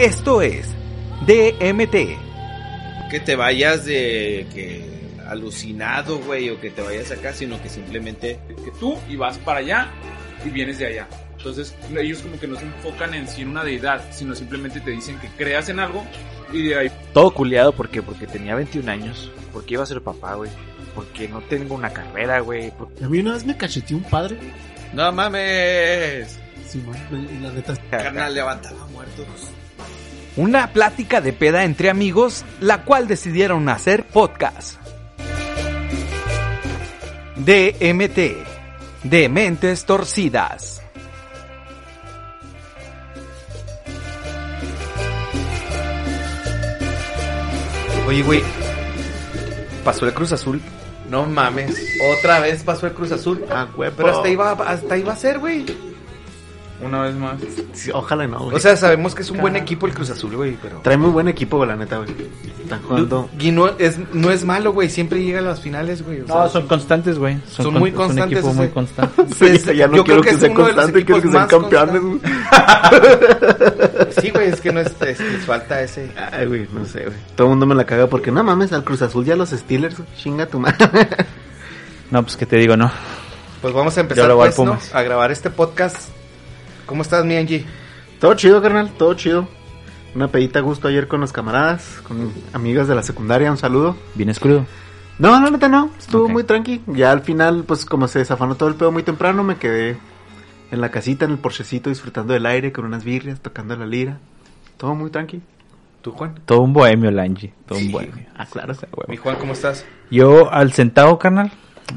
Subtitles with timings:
[0.00, 0.66] Esto es
[1.26, 2.16] DMT.
[3.10, 4.88] Que te vayas de que
[5.28, 9.58] alucinado, güey, o que te vayas acá, sino que simplemente que tú y vas para
[9.60, 9.90] allá
[10.42, 11.08] y vienes de allá.
[11.36, 14.90] Entonces ellos como que no se enfocan en sí en una deidad, sino simplemente te
[14.90, 16.02] dicen que creas en algo
[16.50, 20.34] y de ahí Todo culiado porque porque tenía 21 años, porque iba a ser papá,
[20.34, 20.50] güey.
[20.94, 22.70] Porque no tengo una carrera, güey.
[22.70, 24.38] porque- A mí una vez me cacheteó un padre.
[24.94, 26.38] no mames.
[26.66, 27.74] Sí, man, la neta.
[27.90, 29.26] Carnal, levantaba muertos.
[30.36, 34.76] Una plática de peda entre amigos, la cual decidieron hacer podcast.
[37.36, 38.18] DMT.
[39.02, 40.82] De mentes torcidas.
[48.06, 48.42] Oye, güey.
[49.84, 50.60] Pasó el Cruz Azul.
[51.08, 51.74] No mames.
[52.18, 53.44] Otra vez pasó el Cruz Azul.
[53.50, 55.89] Ah, güey, Pero hasta iba, hasta iba a ser, güey.
[56.82, 57.36] Una vez más.
[57.72, 58.56] Sí, ojalá no, güey.
[58.56, 60.78] O sea, sabemos que es un buen equipo el Cruz Azul, güey, pero...
[60.80, 62.08] trae muy buen equipo, güey, la neta, güey.
[62.62, 63.28] Están jugando.
[63.38, 64.88] Y no es, no es malo, güey.
[64.88, 66.20] Siempre llega a las finales, güey.
[66.20, 67.38] o sea, No, son constantes, güey.
[67.50, 68.74] Son con- muy Es constantes, un equipo o muy sea.
[68.74, 69.22] constante.
[69.38, 72.02] pues, ya no yo quiero creo que que, es sea constante, quiero que sean campeones,
[72.02, 72.20] güey.
[74.20, 76.10] Sí, güey, es que no es, es que falta ese...
[76.32, 77.16] Ay, güey, no sé, güey.
[77.36, 79.96] Todo el mundo me la caga porque no mames, al Cruz Azul ya los Steelers,
[79.96, 80.08] güey.
[80.16, 80.76] chinga tu madre.
[82.10, 82.90] No, pues que te digo, no.
[83.62, 84.78] Pues vamos a empezar pues, ¿no?
[84.92, 86.08] A grabar este podcast.
[86.90, 87.64] ¿Cómo estás, mi Angie?
[88.18, 89.46] todo chido, carnal, todo chido.
[90.16, 93.96] Una pedita a gusto ayer con los camaradas, con amigas de la secundaria, un saludo.
[94.16, 94.66] Vienes crudo.
[95.20, 96.82] No, la neta no, estuvo muy tranqui.
[96.88, 99.98] Ya al final, pues como se desafanó todo el pedo muy temprano, me quedé
[100.72, 104.18] en la casita, en el porchecito, disfrutando del aire con unas birrias, tocando la lira.
[104.76, 105.40] Todo muy tranqui.
[106.02, 106.40] ¿Tú, Juan?
[106.44, 107.54] Todo un bohemio, Lange.
[107.66, 108.26] Todo un Sí, bohemio.
[108.36, 108.72] Ah, claro.
[108.72, 109.04] Huevo.
[109.06, 109.84] Mi Juan, ¿cómo estás?
[110.10, 111.52] Yo al centavo, carnal.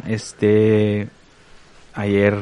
[0.07, 1.09] Este.
[1.95, 2.37] Ayer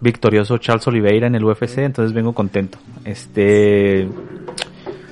[0.00, 2.78] victorioso Charles Oliveira en el UFC, entonces vengo contento.
[3.04, 4.08] Este.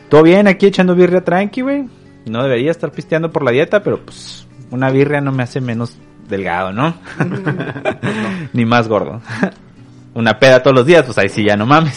[0.09, 1.89] Todo bien, aquí echando birria tranqui, güey.
[2.27, 5.97] No debería estar pisteando por la dieta, pero pues una birria no me hace menos
[6.29, 6.95] delgado, ¿no?
[8.53, 9.21] Ni más gordo.
[10.15, 11.97] una peda todos los días, pues ahí sí ya no mames.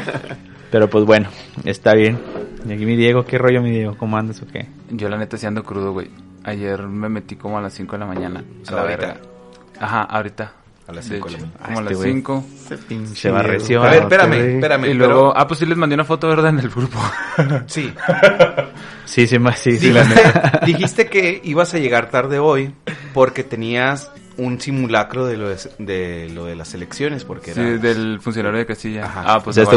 [0.70, 1.28] pero pues bueno,
[1.64, 2.18] está bien.
[2.66, 3.96] Y aquí mi Diego, ¿qué rollo mi Diego?
[3.98, 4.66] ¿Cómo andas o qué?
[4.90, 6.08] Yo la neta sí ando crudo, güey.
[6.44, 8.42] Ayer me metí como a las 5 de la mañana.
[8.66, 9.06] O A la ahorita.
[9.06, 9.20] verga.
[9.78, 10.52] Ajá, ahorita.
[10.92, 11.64] A las De cinco de la hecho, mañana.
[11.64, 12.12] Como a este las güey.
[12.12, 12.44] 5.
[12.64, 13.66] Ese pinche Se barreció.
[13.68, 13.84] Diego.
[13.84, 14.84] A ver, espérame, espérame.
[14.84, 16.50] Y pero- luego, ah, pues sí les mandé una foto, ¿verdad?
[16.50, 16.98] En el grupo.
[17.66, 17.92] Sí.
[19.04, 19.92] Sí, sí, ma- sí, sí,
[20.66, 22.74] Dijiste, que ibas a llegar tarde hoy
[23.14, 27.78] porque tenías un simulacro de lo de, de lo de las elecciones, porque Sí, era...
[27.78, 29.04] del funcionario de Castilla.
[29.04, 29.22] Ajá.
[29.26, 29.68] Ah, pues Ya me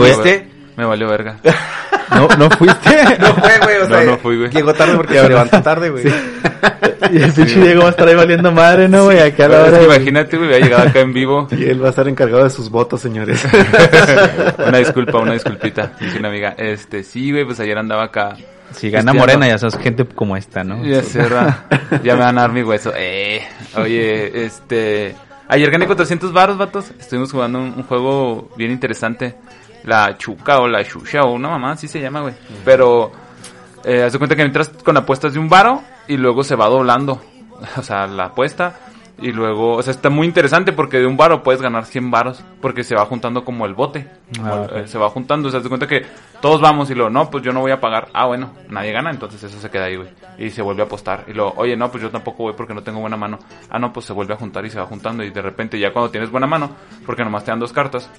[0.78, 1.38] me valió verga.
[2.12, 2.90] ¿No, ¿No fuiste?
[3.20, 4.50] No fue, güey, o No, sea, no fui, güey.
[4.52, 6.04] llegó tarde porque se levantó tarde, güey.
[7.12, 9.20] y el pinche Diego va a estar ahí valiendo madre, ¿no, güey?
[9.20, 11.48] Acá a la es hora que de- imagínate, güey, hubiera llegado acá en vivo.
[11.52, 13.44] Y él va a estar encargado de sus votos, señores.
[14.68, 16.54] Una disculpa, una disculpita, dice una amiga.
[16.58, 18.36] Este, sí, güey, pues ayer andaba acá.
[18.72, 19.14] Si gana.
[19.14, 20.84] Morena, ya sabes, gente como esta, ¿no?
[20.86, 21.24] Ya sé,
[22.04, 22.92] ya me van a dar mi hueso.
[22.96, 23.42] Eh,
[23.78, 25.16] oye, este...
[25.48, 26.92] Ayer gané 400 varos, vatos.
[27.00, 29.36] Estuvimos jugando un, un juego bien interesante.
[29.86, 32.34] La Chuca o la Shusha o una mamá, así se llama, güey.
[32.64, 33.12] Pero,
[33.84, 36.68] eh, haz de cuenta que entras con apuestas de un varo y luego se va
[36.68, 37.22] doblando.
[37.78, 38.76] O sea, la apuesta.
[39.22, 42.44] Y luego, o sea, está muy interesante porque de un varo puedes ganar 100 varos
[42.62, 44.10] porque se va juntando como el bote.
[44.44, 46.06] Ah, eh, se va juntando, o sea, haz de cuenta que
[46.42, 48.10] todos vamos y luego, no, pues yo no voy a pagar.
[48.14, 50.10] Ah, bueno, nadie gana, entonces eso se queda ahí, güey.
[50.38, 51.24] Y se vuelve a apostar.
[51.28, 53.40] Y luego, oye, no, pues yo tampoco voy porque no tengo buena mano.
[53.70, 55.24] Ah, no, pues se vuelve a juntar y se va juntando.
[55.24, 56.72] Y de repente, ya cuando tienes buena mano,
[57.06, 58.12] porque nomás te dan dos cartas,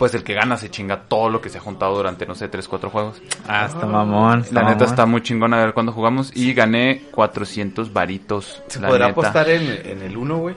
[0.00, 2.48] pues el que gana se chinga todo lo que se ha juntado durante, no sé,
[2.48, 3.20] 3, 4 juegos.
[3.46, 4.40] Ah, está mamón.
[4.40, 4.88] está La neta mamón.
[4.88, 6.34] está muy chingona a ver cuándo jugamos.
[6.34, 8.62] Y gané 400 varitos.
[8.68, 9.20] ¿Se la podrá neta.
[9.20, 10.54] apostar en, en el 1, güey?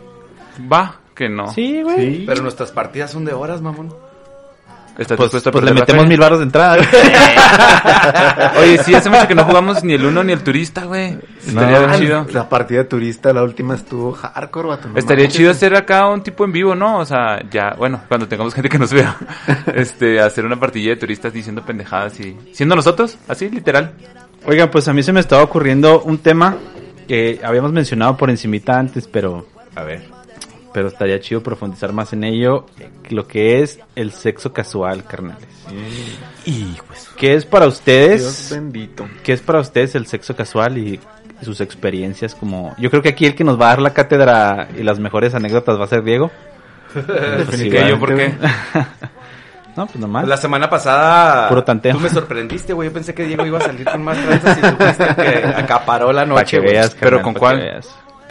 [0.71, 1.49] Va, que no.
[1.49, 2.25] Sí, güey.
[2.25, 3.93] Pero nuestras partidas son de horas, mamón.
[4.97, 6.77] ¿Estás Pues, dispuesto a pues le metemos mil barros de entrada.
[8.59, 11.17] Oye, sí, hace mucho que no jugamos ni el uno ni el turista, güey.
[11.45, 12.25] Estaría Ah, chido.
[12.31, 14.89] La partida turista, la última estuvo hardcore, vato.
[14.89, 16.99] no Estaría chido hacer acá un tipo en vivo, ¿no?
[16.99, 19.15] O sea, ya, bueno, cuando tengamos gente que nos vea,
[19.73, 23.93] este, hacer una partilla de turistas diciendo pendejadas y siendo nosotros, así, literal.
[24.45, 26.55] Oigan, pues a mí se me estaba ocurriendo un tema
[27.07, 30.12] que habíamos mencionado por encimita antes, pero A ver.
[30.73, 32.65] Pero estaría chido profundizar más en ello,
[33.09, 35.47] lo que es el sexo casual, carnales.
[36.45, 37.09] Y, pues...
[37.17, 38.49] ¿Qué es para Dios ustedes?
[38.51, 39.07] bendito.
[39.23, 40.99] ¿Qué es para ustedes el sexo casual y
[41.41, 42.75] sus experiencias como...
[42.77, 45.33] Yo creo que aquí el que nos va a dar la cátedra y las mejores
[45.35, 46.31] anécdotas va a ser Diego.
[46.93, 47.05] Pues
[47.59, 47.89] ¿Qué igual.
[47.89, 48.33] yo por qué?
[49.75, 50.27] No, pues nomás.
[50.27, 51.49] La semana pasada...
[51.49, 51.93] Puro tanteo.
[51.93, 52.89] Tú me sorprendiste, güey.
[52.89, 56.25] Yo pensé que Diego iba a salir con más tranzas y el que acaparó la
[56.27, 56.61] noche,
[56.99, 57.57] Pero ¿con cuál?
[57.57, 57.89] veas.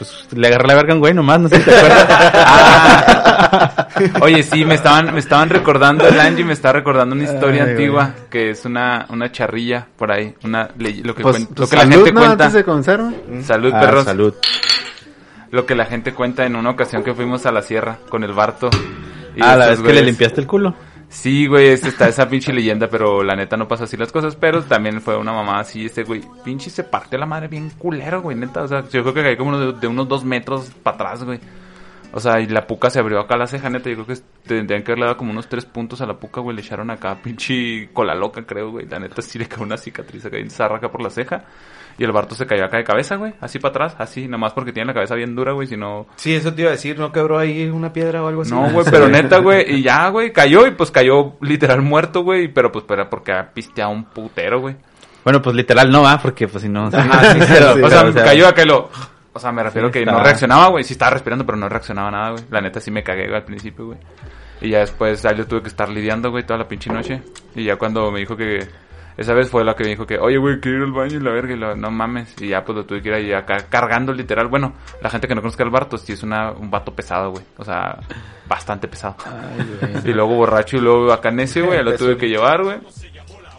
[0.09, 2.07] Pues le agarré la verga a un güey nomás, no sé si te acuerdas.
[2.11, 3.89] Ah.
[4.21, 7.71] Oye, sí, me estaban, me estaban recordando, el Angie me está recordando una historia Ay,
[7.71, 11.61] antigua, que es una, una charrilla por ahí, una ley- lo que, Pues, cuen- pues,
[11.61, 12.21] lo que la gente ¿no?
[12.21, 12.45] cuenta.
[12.45, 13.43] Antes de comenzar, güey.
[13.43, 14.05] Salud, Ah, perros.
[14.05, 14.35] salud.
[15.51, 18.33] Lo que la gente cuenta en una ocasión que fuimos a la sierra con el
[18.33, 18.71] Barto.
[19.37, 20.75] y Ah, la vez que le limpiaste el culo.
[21.13, 24.35] Sí, güey, está esa pinche leyenda, pero la neta no pasa así las cosas.
[24.35, 28.23] Pero también fue una mamá así, este güey, pinche se partió la madre bien culero,
[28.23, 28.63] güey, neta.
[28.63, 31.39] O sea, yo creo que caí como de, unos dos metros para atrás, güey.
[32.15, 33.91] O sea, y la puca se abrió acá la ceja, neta.
[33.91, 36.57] Yo creo que tendrían que haberle dado como unos tres puntos a la puca, güey.
[36.57, 38.87] Le echaron acá, pinche cola loca, creo, güey.
[38.89, 41.45] La neta sí le quedó una cicatriz acá, zarra acá por la ceja.
[41.99, 43.35] Y el Barto se cayó acá de cabeza, güey.
[43.41, 45.67] Así para atrás, así, nada más porque tiene la cabeza bien dura, güey.
[45.67, 48.43] Si no, Sí, eso te iba a decir, ¿no quebró ahí una piedra o algo
[48.43, 48.51] así?
[48.53, 52.49] no, güey, pero neta, güey, y ya, güey, cayó y pues cayó literal muerto, güey,
[52.49, 54.77] pero pues pero porque ha pisteado un putero, güey.
[55.25, 56.87] Bueno, pues literal no va, porque pues si no...
[56.93, 58.91] Ajá, sí, pero, sí, o sea, o sea, cayó acá y lo...
[59.35, 61.69] O sea, me refiero Sí, que estaba- no reaccionaba, güey, sí estaba respirando, pero no
[61.69, 62.45] reaccionaba nada, güey.
[62.51, 63.99] La neta sí me cagué, güey, al principio, güey.
[64.61, 67.23] Y ya después, ahí lo tuve que estar lidiando, güey, toda la pinche noche.
[67.55, 68.67] Y ya cuando me dijo que...
[69.17, 71.21] Esa vez fue la que me dijo que, oye, güey, quiero ir al baño y
[71.21, 72.35] la verga, y lo, no mames.
[72.41, 74.49] Y ya, pues lo tuve que ir ahí acá cargando, literal.
[74.49, 77.45] Bueno, la gente que no conozca al Barto, sí es una, un vato pesado, güey.
[77.59, 77.99] O sea,
[78.47, 79.17] bastante pesado.
[80.05, 82.79] Y luego borracho y luego acá necio, güey, lo tuve que llevar, güey.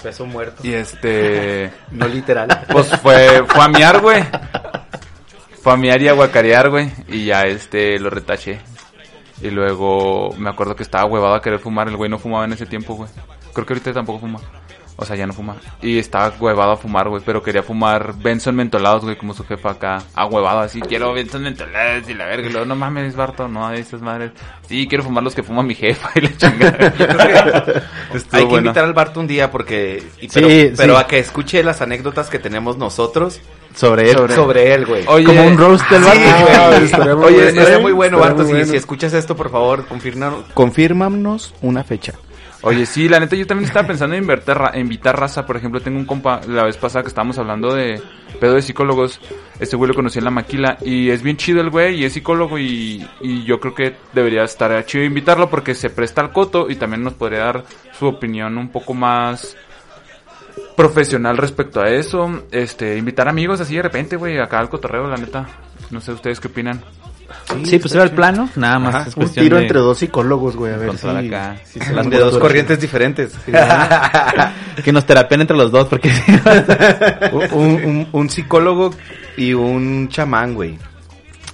[0.01, 0.61] Peso muerto.
[0.67, 1.71] Y este...
[1.91, 2.49] No literal.
[2.71, 4.23] Pues fue, fue a miar, güey.
[5.61, 6.91] Fue a miar y a guacarear, güey.
[7.07, 8.59] Y ya este lo retaché.
[9.41, 11.87] Y luego me acuerdo que estaba huevado a querer fumar.
[11.87, 13.09] El güey no fumaba en ese tiempo, güey.
[13.53, 14.39] Creo que ahorita tampoco fuma.
[14.95, 15.55] O sea, ya no fuma.
[15.81, 17.23] Y estaba huevado a fumar, güey.
[17.25, 20.03] Pero quería fumar Benson mentolados, güey, como su jefa acá.
[20.13, 20.81] A huevado así.
[20.81, 22.47] Quiero Benson mentolados y la verga.
[22.47, 24.31] Y luego, no mames, Barto, no de esas madres.
[24.67, 26.77] Sí, quiero fumar los que fuma mi jefa y la chingada.
[28.13, 28.57] Hay que bueno.
[28.67, 30.03] invitar al Barto un día porque...
[30.21, 31.01] y- pero, Sí, pero sí.
[31.01, 33.41] a que escuche las anécdotas que tenemos nosotros
[33.75, 34.17] Sobre él.
[34.31, 35.05] sobre, él, güey.
[35.07, 36.21] Oye, Como un roast del Sí, Barto.
[36.45, 36.55] güey.
[36.55, 38.35] Ah, estaría muy Oye, bueno, estaría muy bueno, Barto.
[38.43, 38.67] muy Si, bueno.
[38.67, 42.13] si escuchas esto, por favor, confirma- confírmanos una fecha.
[42.65, 45.45] Oye, sí, la neta yo también estaba pensando en invertir, ra- invitar raza.
[45.45, 48.01] Por ejemplo, tengo un compa, la vez pasada que estábamos hablando de
[48.39, 49.19] pedo de psicólogos,
[49.59, 52.13] este güey lo conocí en la maquila y es bien chido el güey y es
[52.13, 56.69] psicólogo y, y yo creo que debería estar chido invitarlo porque se presta al coto
[56.69, 57.63] y también nos podría dar
[57.99, 59.57] su opinión un poco más
[60.77, 62.43] profesional respecto a eso.
[62.49, 65.47] Este, invitar amigos así de repente, güey, acá al cotorreo, la neta.
[65.91, 66.81] No sé ustedes qué opinan.
[67.65, 68.95] Sí, pues era el plano, nada más.
[68.95, 71.07] Ajá, es Un tiro de entre dos psicólogos, güey, a ver si...
[71.07, 71.55] acá.
[71.65, 73.33] si se de dos corrientes diferentes.
[74.83, 76.11] Que nos terapien entre los dos, porque...
[77.31, 78.91] un, un- un psicólogo
[79.37, 80.77] y un chamán, güey.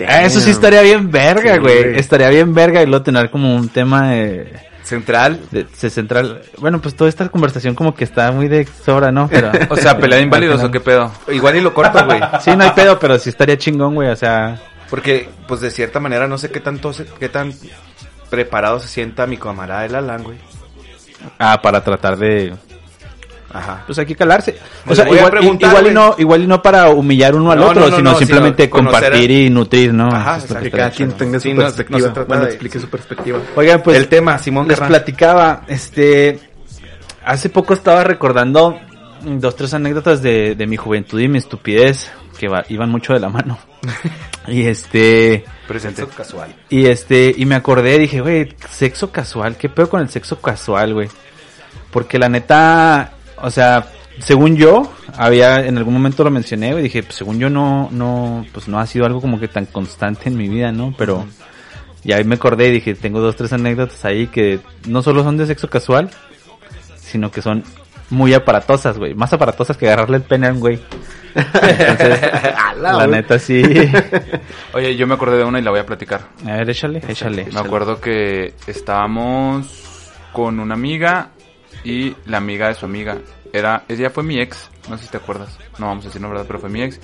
[0.07, 1.83] Ah, Eso sí estaría bien verga, Sí, güey.
[1.83, 1.99] güey.
[1.99, 4.53] Estaría bien verga y luego tener como un tema de,
[4.83, 5.41] Central.
[5.51, 6.41] de- central.
[6.59, 9.27] Bueno, pues toda esta conversación como que está muy de sobra, ¿no?
[9.27, 11.11] Pero O sea, pelea de inválidos o qué pedo.
[11.27, 12.21] Igual y lo corto, güey.
[12.41, 14.09] sí, no hay pedo, pero sí estaría chingón, güey.
[14.09, 14.57] O sea,
[14.89, 17.53] Porque, pues de cierta manera, no sé qué tanto, se- qué tan
[18.29, 20.37] preparado se sienta mi camarada el Alan, güey.
[21.37, 22.53] ah, para tratar de,
[23.51, 23.83] Ajá.
[23.85, 24.57] pues hay que calarse.
[24.87, 27.81] O sea, igual, igual y no, igual y no para humillar uno al No, otro,
[27.81, 30.07] no, no, sino no, simplemente sino compartir y nutrir, ¿no?
[30.07, 30.63] Ajá, exacto.
[30.63, 32.25] que cada quien tenga su Sí, no- no se perspectiva.
[32.27, 33.39] bueno, de- explique su perspectiva.
[33.55, 36.39] Oigan, pues el tema, Simón les platicaba, este,
[37.25, 38.79] hace poco estaba recordando
[39.23, 43.19] dos, tres anécdotas de, de mi juventud y mi estupidez, que va- iban mucho de
[43.19, 43.57] la mano.
[44.47, 45.45] y este.
[45.79, 46.55] Sexo casual.
[46.69, 50.95] y este, y me acordé, dije, güey, sexo casual, ¿qué pedo con el sexo casual,
[50.95, 51.09] güey?
[51.91, 53.87] Porque la neta, o sea,
[54.17, 58.47] según yo, había, en algún momento lo mencioné, güey, dije, pues según yo no, no,
[58.51, 60.95] pues no ha sido algo como que tan constante en mi vida, ¿no?
[60.97, 61.27] Pero,
[62.03, 65.37] y ahí me acordé y dije, tengo dos, tres anécdotas ahí que no solo son
[65.37, 66.09] de sexo casual,
[66.95, 67.63] sino que son
[68.09, 69.13] muy aparatosas, güey.
[69.13, 70.79] Más aparatosas que agarrarle el pene a un güey.
[71.39, 72.31] Entonces,
[72.81, 73.61] la neta sí.
[74.73, 76.21] Oye, yo me acordé de una y la voy a platicar.
[76.45, 77.47] A ver, échale, échale.
[77.53, 81.29] Me acuerdo que estábamos con una amiga
[81.83, 83.17] y la amiga de su amiga.
[83.51, 85.57] Era, ella fue mi ex, no sé si te acuerdas.
[85.79, 86.99] No vamos a decir la verdad, pero fue mi ex.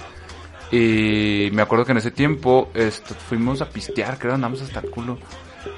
[0.72, 4.90] Y me acuerdo que en ese tiempo esto, fuimos a pistear, creo, andamos hasta el
[4.90, 5.18] culo.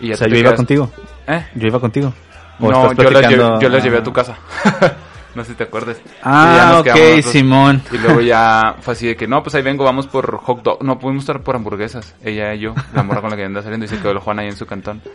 [0.02, 0.92] Y ya O sea, yo iba contigo.
[1.28, 1.46] ¿Eh?
[1.56, 2.14] Yo iba contigo.
[2.60, 3.60] ¿O No, yo la, llevé, platicando?
[3.62, 4.04] yo la llevé a Ah.
[4.04, 4.38] tu casa.
[5.38, 6.02] no sé si te acuerdas.
[6.04, 7.22] Y ya Ah, nos ok.
[7.24, 7.82] Simón.
[7.92, 10.84] Y luego ya fue así de que, no, pues ahí vengo, vamos por hot dog.
[10.84, 12.16] No, pudimos estar por hamburguesas.
[12.24, 14.40] Ella y yo, la morra con la que anda saliendo, y se quedó el Juan
[14.40, 15.02] ahí en su cantón.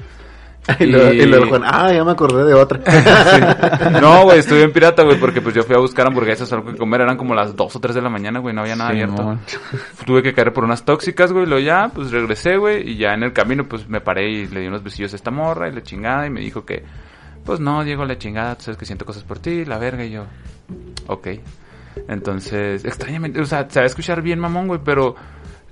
[0.78, 2.78] Y luego, y luego Juan, ah, ya me acordé de otra.
[4.00, 6.70] No, güey, estuve en pirata, güey, porque pues yo fui a buscar hamburguesas o algo
[6.70, 7.00] que comer.
[7.00, 9.38] Eran como las 2 o 3 de la mañana, güey, no había nada abierto.
[10.06, 13.24] Tuve que caer por unas tóxicas, güey, luego ya, pues regresé, güey, y ya en
[13.24, 15.82] el camino, pues me paré y le di unos besillos a esta morra y la
[15.82, 16.84] chingada, y me dijo que,
[17.44, 20.10] pues no, Diego, la chingada, tú sabes que siento cosas por ti, la verga, y
[20.10, 20.24] yo,
[21.06, 21.28] ok.
[22.08, 25.14] Entonces, extrañamente, o sea, se va a escuchar bien mamón, güey, pero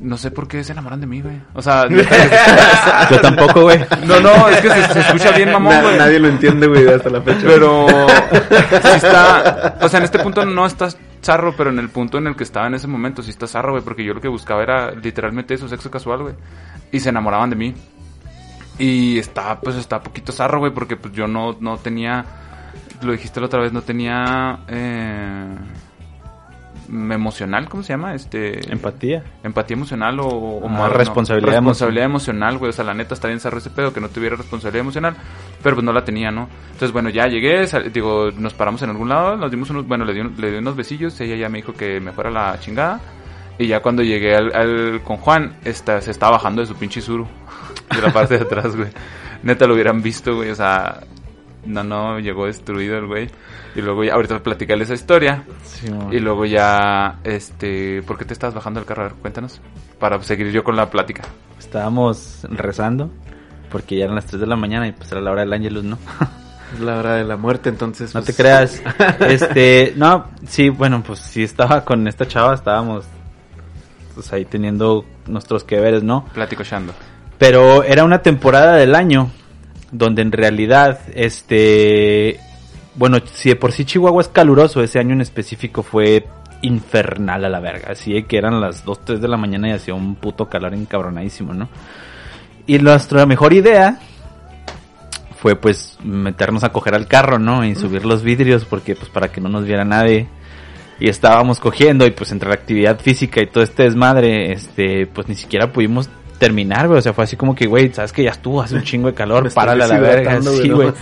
[0.02, 1.36] No sé por qué se enamoran de mí, güey.
[1.52, 1.86] O sea,
[3.10, 3.78] Yo tampoco, güey.
[4.06, 5.98] no, no, es que se, se escucha bien mamón, Na- güey.
[5.98, 7.42] nadie lo entiende, güey, hasta la fecha.
[7.46, 12.16] Pero sí está, o sea, en este punto no estás zarro, pero en el punto
[12.16, 14.28] en el que estaba en ese momento sí está zarro, güey, porque yo lo que
[14.28, 16.34] buscaba era literalmente eso, sexo casual, güey.
[16.92, 17.74] Y se enamoraban de mí.
[18.80, 22.24] Y está, pues está poquito zarro, güey, porque pues yo no, no tenía,
[23.02, 25.54] lo dijiste la otra vez, no tenía eh,
[26.88, 28.14] emocional, ¿cómo se llama?
[28.14, 29.22] Este Empatía.
[29.44, 32.70] empatía emocional o, o Ah, más- responsabilidad responsabilidad emocional, güey.
[32.70, 35.14] O sea, la neta está bien ese pedo que no tuviera responsabilidad emocional,
[35.62, 36.48] pero pues no la tenía, ¿no?
[36.66, 40.04] Entonces, bueno, ya llegué, sal- digo, nos paramos en algún lado, nos dimos unos, bueno,
[40.04, 43.00] le di, le di unos besillos, ella ya me dijo que me fuera la chingada.
[43.58, 47.02] Y ya cuando llegué al, al- con Juan, esta, se estaba bajando de su pinche
[47.02, 47.28] suru.
[47.94, 48.90] De la parte de atrás, güey.
[49.42, 50.50] Neta lo hubieran visto, güey.
[50.50, 51.00] O sea,
[51.64, 53.30] no, no, llegó destruido el güey.
[53.74, 55.44] Y luego ya, ahorita platicarle esa historia.
[55.64, 55.88] Sí.
[56.10, 59.02] Y luego ya, este, ¿por qué te estás bajando del carro?
[59.02, 59.60] A ver, cuéntanos.
[59.98, 61.22] Para seguir yo con la plática.
[61.58, 63.10] Estábamos rezando
[63.70, 65.84] porque ya eran las 3 de la mañana y pues era la hora del ángelus,
[65.84, 65.98] ¿no?
[66.74, 68.14] Es la hora de la muerte, entonces.
[68.14, 68.82] No pues, te creas.
[69.20, 73.04] Este, no, sí, bueno, pues sí estaba con esta chava, estábamos
[74.14, 76.24] pues ahí teniendo nuestros que veres, ¿no?
[76.34, 76.92] Platico Shando.
[77.40, 79.30] Pero era una temporada del año
[79.92, 82.38] donde en realidad, este,
[82.96, 86.26] bueno, si de por sí Chihuahua es caluroso, ese año en específico fue
[86.60, 87.92] infernal a la verga.
[87.92, 90.74] Así de que eran las 2, 3 de la mañana y hacía un puto calor
[90.74, 91.70] encabronadísimo, ¿no?
[92.66, 93.98] Y nuestra mejor idea
[95.38, 97.64] fue pues meternos a coger al carro, ¿no?
[97.64, 100.28] Y subir los vidrios porque pues para que no nos viera nadie.
[100.98, 105.26] Y estábamos cogiendo y pues entre la actividad física y todo este desmadre, este, pues
[105.26, 106.98] ni siquiera pudimos terminar, güey.
[106.98, 109.14] O sea, fue así como que, güey, sabes que ya estuvo, hace un chingo de
[109.14, 110.42] calor, estoy párale a la verga.
[110.42, 110.92] Sí, güey.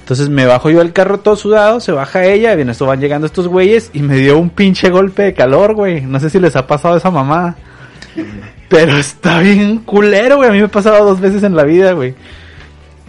[0.00, 3.00] Entonces me bajo yo al carro todo sudado, se baja ella, y en esto van
[3.00, 6.00] llegando estos güeyes y me dio un pinche golpe de calor, güey.
[6.00, 7.54] No sé si les ha pasado esa mamá.
[8.68, 10.48] Pero está bien culero, güey.
[10.48, 12.14] A mí me ha pasado dos veces en la vida, güey.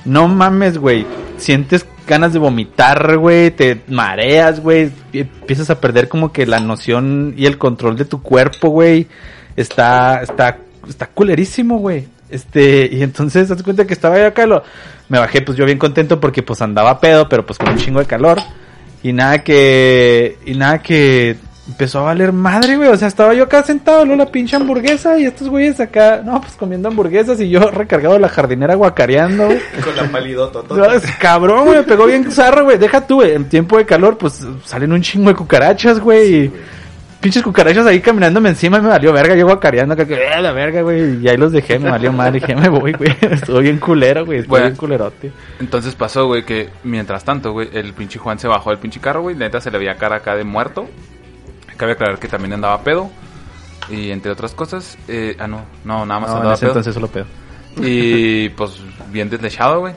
[0.06, 1.06] No mames, güey.
[1.38, 3.50] Sientes ganas de vomitar, güey.
[3.50, 4.92] Te mareas, güey.
[5.14, 9.08] Empiezas a perder como que la noción y el control de tu cuerpo, güey.
[9.56, 12.08] Está, está, está culerísimo, güey.
[12.30, 14.64] Este, y entonces, das cuenta que estaba yo acá, lo,
[15.10, 18.00] me bajé, pues yo bien contento porque pues andaba pedo, pero pues con un chingo
[18.00, 18.40] de calor.
[19.04, 21.38] Y nada que, y nada que
[21.68, 22.90] empezó a valer madre, güey.
[22.90, 26.40] O sea, estaba yo acá sentado, luego la pinche hamburguesa y estos güeyes acá, no,
[26.42, 29.60] pues comiendo hamburguesas y yo recargado de la jardinera guacareando, güey.
[29.84, 30.60] Con la palidota.
[30.70, 32.78] No, es cabrón, güey, me pegó bien zarro, güey.
[32.78, 33.34] Deja tú, güey.
[33.34, 36.46] En tiempo de calor, pues salen un chingo de cucarachas, güey.
[36.46, 36.54] y
[37.24, 39.34] pinches cucarachas ahí caminándome encima y me valió verga.
[39.36, 41.20] Yo guacareando acá, que "Eh, la verga, güey.
[41.24, 42.32] Y ahí los dejé, me valió mal.
[42.34, 43.16] Dije, me voy, güey.
[43.22, 44.40] Estuvo bien culero, güey.
[44.40, 44.66] Estuvo Bueno.
[44.68, 45.32] bien culerote.
[45.60, 49.22] Entonces pasó, güey, que mientras tanto, güey, el pinche Juan se bajó del pinche carro,
[49.24, 49.36] güey.
[49.36, 50.88] Neta se le veía cara acá de muerto.
[51.78, 53.10] Cabe aclarar que también andaba pedo.
[53.90, 56.72] Y entre otras cosas, eh, ah, no, no, nada más No, en andaba ese pedo.
[56.72, 57.26] entonces solo pedo.
[57.82, 58.80] Y pues
[59.12, 59.94] bien deslechado, güey.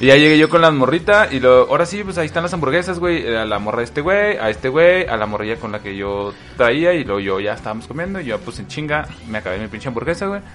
[0.00, 2.54] Y ya llegué yo con las morritas y lo, ahora sí, pues ahí están las
[2.54, 3.36] hamburguesas, güey.
[3.36, 5.94] A la morra de este güey, a este güey, a la morrilla con la que
[5.94, 9.58] yo traía y luego yo ya estábamos comiendo y yo pues en chinga me acabé
[9.58, 10.40] mi pinche hamburguesa, güey.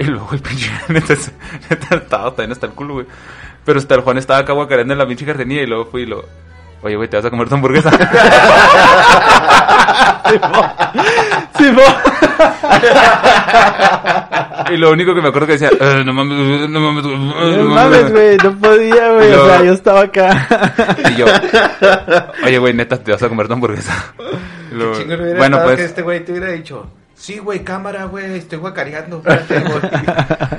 [0.00, 1.12] Y luego el pinche, neta,
[1.96, 3.06] estaba también hasta el culo, güey.
[3.64, 6.06] Pero hasta el Juan estaba acá guacareando en la pinche jardinilla y luego fui y
[6.06, 6.24] lo,
[6.82, 7.90] oye, güey, ¿te vas a comer tu hamburguesa?
[11.58, 11.64] Sí,
[14.70, 18.12] y lo único que me acuerdo que decía, "Eh, no mames, no mames, No mames,
[18.12, 18.36] güey.
[18.42, 19.32] No podía, güey.
[19.32, 20.46] O sea, yo estaba acá.
[21.10, 21.26] Y yo,
[22.44, 24.14] oye, güey, neta, te vas a comer tu hamburguesa.
[24.70, 26.86] Hubiera bueno, estado pues, que este güey te hubiera dicho,
[27.18, 29.18] sí, güey, cámara, güey, estoy guacareando.
[29.18, 29.92] espérate, güey".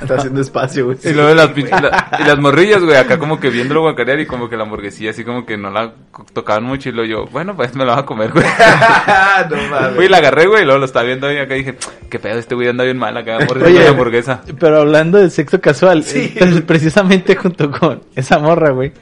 [0.02, 0.98] Está haciendo espacio, güey.
[1.02, 4.26] y luego las, pinches- la- y las morrillas, güey, acá como que viéndolo guacarear y
[4.26, 5.92] como que la hamburguesía así como que no la
[6.32, 8.44] tocaban mucho y luego yo, bueno, pues me la voy a comer, güey.
[9.50, 9.96] no mames.
[9.96, 11.76] Fui y la agarré, güey, y luego lo estaba viendo y acá dije,
[12.08, 14.42] qué pedo, este güey anda bien mal acá, mordiendo Oye, la hamburguesa.
[14.58, 16.32] Pero hablando de sexo casual, Sí.
[16.36, 18.92] eh, precisamente junto con esa morra, güey.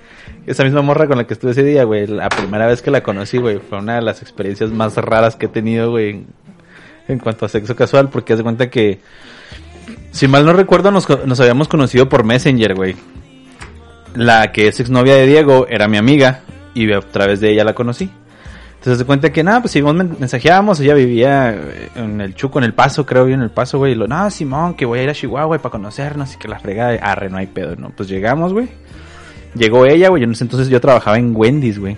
[0.46, 2.06] Esa misma morra con la que estuve ese día, güey.
[2.06, 3.58] La primera vez que la conocí, güey.
[3.58, 6.24] Fue una de las experiencias más raras que he tenido, güey.
[7.08, 8.08] En, cuanto a sexo casual.
[8.10, 9.00] Porque haz de cuenta que.
[10.10, 11.08] Si mal no recuerdo, nos,
[11.40, 12.96] habíamos conocido por Messenger, güey.
[14.14, 16.40] La que es exnovia de Diego era mi amiga.
[16.74, 18.10] Y a través de ella la conocí.
[18.74, 22.60] Entonces se cuenta que nada, pues seguimos men- mensajeábamos, ella vivía eh, en el Chuco,
[22.60, 23.92] en el Paso, creo yo, en el Paso, güey.
[23.92, 26.60] Y lo, no, Simón, que voy a ir a Chihuahua, para conocernos y que la
[26.60, 26.92] fregada.
[27.02, 27.90] Arre, no hay pedo, ¿no?
[27.90, 28.68] Pues llegamos, güey.
[29.54, 30.22] Llegó ella, güey.
[30.22, 31.96] Entonces yo trabajaba en Wendy's, güey.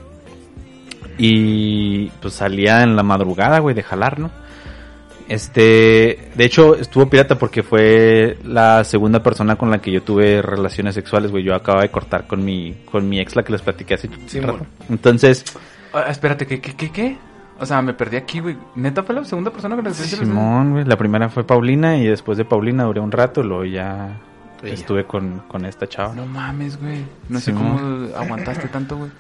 [1.19, 4.31] Y pues salía en la madrugada, güey, de jalar, ¿no?
[5.31, 10.43] Este, de hecho, estuvo pirata porque fue la segunda persona con la que yo tuve
[10.43, 11.45] relaciones sexuales, güey.
[11.45, 14.41] Yo acababa de cortar con mi, con mi ex, la que les platiqué hace Sí,
[14.41, 14.67] rato.
[14.89, 15.45] Entonces,
[15.93, 17.17] Ah, espérate, ¿qué, qué, qué, qué?
[17.61, 18.57] O sea, me perdí aquí, güey.
[18.75, 20.85] Neta fue la segunda persona que le decía Simón, güey.
[20.85, 24.19] La primera fue Paulina y después de Paulina duré un rato, luego ya
[24.65, 24.75] Ella.
[24.75, 26.13] estuve con, con esta chava.
[26.15, 27.05] No mames, güey.
[27.29, 27.79] No sé cómo
[28.17, 29.11] aguantaste tanto, güey.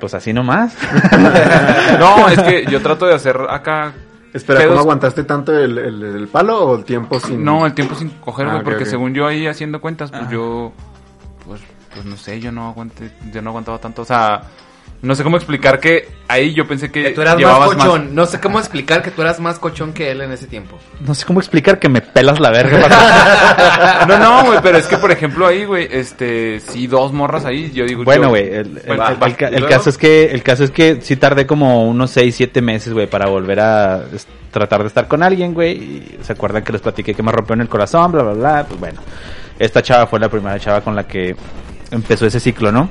[0.00, 0.76] Pues así nomás.
[1.98, 3.92] No, es que yo trato de hacer acá.
[4.32, 7.44] Espera, pedos- ¿cómo aguantaste tanto el, el, el palo o el tiempo sin...?
[7.44, 10.72] No, el tiempo sin coger, Ah, porque según yo ahí haciendo cuentas, pues yo.
[11.46, 11.60] Pues,
[11.92, 14.02] pues no sé, yo no aguanté, yo no aguantaba tanto.
[14.02, 14.42] O sea,
[15.02, 17.02] no sé cómo explicar que ahí yo pensé que.
[17.02, 18.14] Que tú eras más cochón.
[18.14, 20.78] No sé cómo explicar que tú eras más cochón que él en ese tiempo.
[21.00, 22.78] No sé cómo explicar que me pelas la verga.
[24.06, 27.70] No, no, güey, pero es que por ejemplo ahí, güey, este, sí, dos morras ahí,
[27.72, 28.04] yo digo.
[28.04, 32.10] bueno, güey, el, el- caso es que el caso es que sí tardé como unos
[32.10, 34.04] 6, 7 meses, güey, para volver a
[34.50, 35.72] tratar de estar con alguien, güey.
[35.72, 38.64] Y se acuerdan que les platiqué que me rompió en el corazón, bla, bla, bla.
[38.68, 39.00] Pues bueno,
[39.58, 41.34] esta chava fue la primera chava con la que
[41.90, 42.88] empezó ese ciclo, ¿no?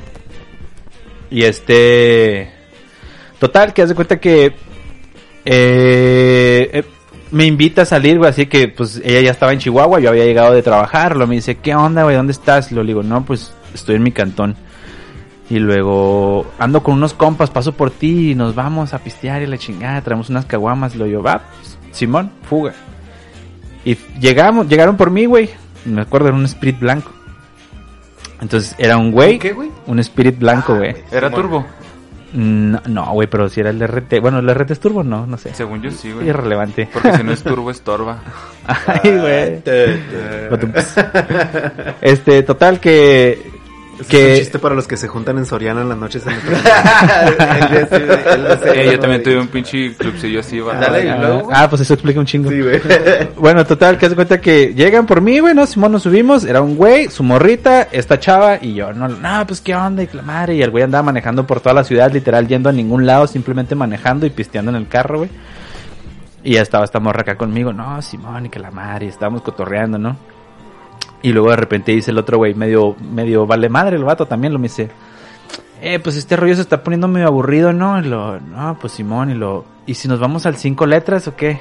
[1.32, 2.52] Y este...
[3.40, 4.54] Total, que haz de cuenta que...
[5.46, 6.84] eh, eh,
[7.32, 10.26] me invita a salir, güey, así que pues ella ya estaba en Chihuahua, yo había
[10.26, 12.16] llegado de trabajar, lo me dice, ¿qué onda, güey?
[12.16, 12.72] ¿Dónde estás?
[12.72, 14.56] Lo digo, no, pues estoy en mi cantón.
[15.50, 19.48] Y luego ando con unos compas, paso por ti y nos vamos a pistear y
[19.48, 20.96] la chingada, traemos unas caguamas.
[20.96, 22.74] Lo yo, va, pues, Simón, fuga.
[23.84, 25.50] Y llegamos, llegaron por mí, güey.
[25.84, 27.12] Me acuerdo, era un spirit blanco.
[28.42, 29.70] Entonces era un güey, ¿Qué, güey?
[29.88, 30.96] un spirit blanco, güey.
[31.12, 31.66] Era turbo.
[32.34, 34.20] No, no, güey, pero si era el RT.
[34.22, 35.54] Bueno, el RT es turbo, no, no sé.
[35.54, 36.30] Según yo sí, güey.
[36.30, 36.88] Irrelevante.
[36.92, 38.20] Porque si no es turbo, estorba.
[38.66, 39.62] Ay, güey.
[40.50, 40.96] Batumps.
[42.02, 43.51] Este, total que...
[44.08, 46.34] Que es un chiste para los que se juntan en Soriana en las noches en
[46.34, 46.42] el
[48.76, 50.76] Eh, yo también tuve un pinche clubcillo así, va.
[50.76, 51.50] Dale, y luego.
[51.52, 52.50] Ah, pues eso explica un chingo.
[52.50, 52.82] Sí, güey.
[53.38, 55.66] Bueno, total, que hace cuenta que llegan por mí, güey, ¿no?
[55.66, 59.62] Simón nos subimos, era un güey, su morrita, esta chava, y yo, no, no, pues
[59.62, 62.48] qué onda, y la madre, y el güey andaba manejando por toda la ciudad, literal,
[62.48, 65.30] yendo a ningún lado, simplemente manejando y pisteando en el carro, güey.
[66.44, 69.42] Y ya estaba esta morra acá conmigo, no, Simón, y que la madre, y estábamos
[69.42, 70.18] cotorreando, ¿no?
[71.22, 74.54] Y luego de repente dice el otro güey, medio, medio vale madre el vato también,
[74.54, 74.90] lo me dice,
[75.82, 78.00] eh, pues este rollo se está poniendo medio aburrido, ¿no?
[78.00, 81.36] Y lo, no, pues Simón, y lo, ¿y si nos vamos al cinco letras o
[81.36, 81.60] qué?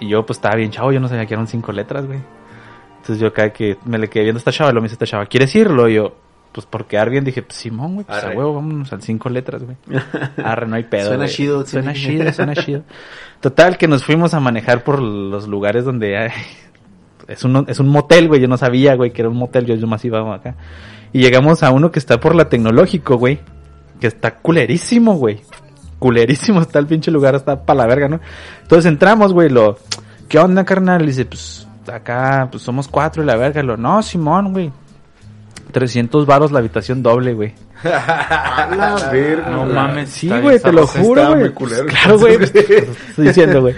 [0.00, 2.20] Y yo, pues, estaba bien chavo, yo no sabía que eran cinco letras, güey.
[2.96, 4.94] Entonces yo acá que me le quedé viendo a esta chava, y lo me dice
[4.94, 5.88] esta chava, ¿quieres irlo?
[5.88, 6.14] Y yo,
[6.52, 9.62] pues, por quedar bien, dije, pues, Simón, güey, pues, a huevo, vámonos al cinco letras,
[9.62, 9.76] güey.
[10.44, 11.28] Arre, no hay pedo, Suena güey.
[11.34, 12.02] chido, Suena sí.
[12.02, 12.82] chido, suena chido.
[13.40, 16.30] Total, que nos fuimos a manejar por los lugares donde hay...
[17.28, 19.86] Es un, es un motel, güey, yo no sabía, güey, que era un motel, yo
[19.86, 20.56] más iba acá.
[21.12, 23.38] Y llegamos a uno que está por la tecnológico, güey.
[24.00, 25.40] Que está culerísimo, güey.
[25.98, 28.20] Culerísimo está el pinche lugar, está para la verga, ¿no?
[28.62, 29.78] Entonces entramos, güey, lo...
[30.28, 31.02] ¿Qué onda, carnal?
[31.02, 33.62] Y dice, pues, acá, pues somos cuatro y la verga.
[33.62, 34.72] Lo, no, Simón, güey.
[35.72, 37.54] 300 varos la habitación doble, güey.
[37.84, 39.50] A la verga.
[39.50, 40.10] No mames.
[40.10, 41.52] Sí, güey, te lo juro, güey.
[41.86, 42.38] Claro, güey.
[42.38, 43.74] pues, Estoy diciendo, güey.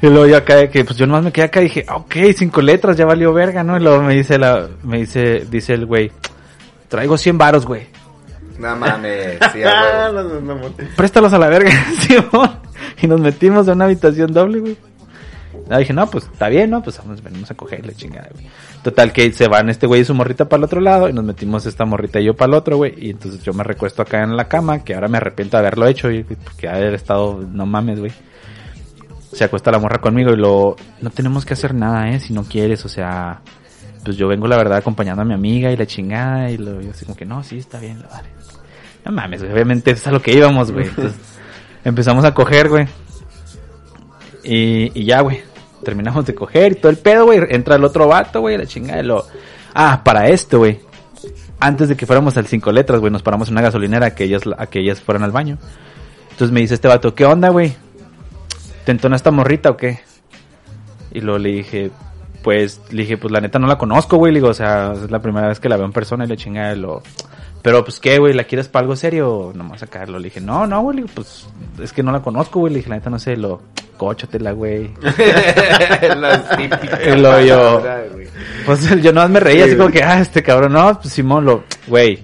[0.00, 2.62] Y luego yo acá, que pues yo nomás me quedé acá y dije, ok, cinco
[2.62, 3.76] letras, ya valió verga, ¿no?
[3.76, 6.10] Y luego me dice la, me dice, dice el güey,
[6.88, 7.86] traigo 100 varos, güey.
[8.58, 9.38] No mames.
[9.52, 10.12] Sí, a huevo.
[10.22, 10.70] no, no, no, no.
[10.96, 12.50] Préstalos a la verga, Simón.
[13.00, 14.76] Y nos metimos en una habitación doble, güey.
[15.70, 16.82] Ah, dije, no, pues está bien, ¿no?
[16.82, 18.46] Pues vamos, venimos a coger la chingada, güey.
[18.82, 21.24] Total, que se van este güey y su morrita para el otro lado y nos
[21.24, 22.94] metimos esta morrita y yo para el otro, güey.
[22.98, 25.86] Y entonces yo me recuesto acá en la cama, que ahora me arrepiento de haberlo
[25.86, 28.12] hecho, y porque haber estado, no mames, güey.
[29.32, 32.44] Se acuesta la morra conmigo y lo, no tenemos que hacer nada, eh, si no
[32.44, 33.40] quieres, o sea,
[34.04, 36.90] pues yo vengo la verdad acompañando a mi amiga y la chingada y lo, yo
[36.90, 38.28] así como que no, sí, está bien, lo vale.
[39.04, 40.86] No mames, güey, obviamente eso es a lo que íbamos, güey.
[40.86, 41.18] Entonces,
[41.84, 42.86] empezamos a coger, güey.
[44.44, 45.40] Y, y ya, güey.
[45.84, 47.40] Terminamos de coger y todo el pedo, güey.
[47.50, 49.24] Entra el otro vato, güey, la chingada de lo...
[49.74, 50.80] Ah, para esto, güey.
[51.60, 54.24] Antes de que fuéramos al cinco letras, güey, nos paramos en una gasolinera a que
[54.24, 55.58] ellas, a que ellas fueran al baño.
[56.30, 57.74] Entonces me dice este vato, ¿qué onda, güey?
[58.84, 60.00] ¿Te entona esta morrita o qué?
[61.12, 61.90] Y luego le dije,
[62.42, 64.32] pues, le dije, pues la neta no la conozco, güey.
[64.32, 66.36] Le digo, o sea, es la primera vez que la veo en persona y le
[66.36, 67.02] chingada de lo...
[67.64, 70.18] Pero pues qué, güey, ¿la quieres para algo serio nomás sacarlo?
[70.18, 71.46] Le dije, no, no, güey, pues
[71.82, 72.74] es que no la conozco, güey.
[72.74, 73.62] Le dije, la neta no sé, lo,
[73.96, 74.90] cóchatela, güey.
[76.58, 77.82] Y lo yo-.
[78.66, 81.64] Pues yo nomás me reía así como que, ah, este cabrón, no, pues Simón, lo,
[81.86, 82.22] güey,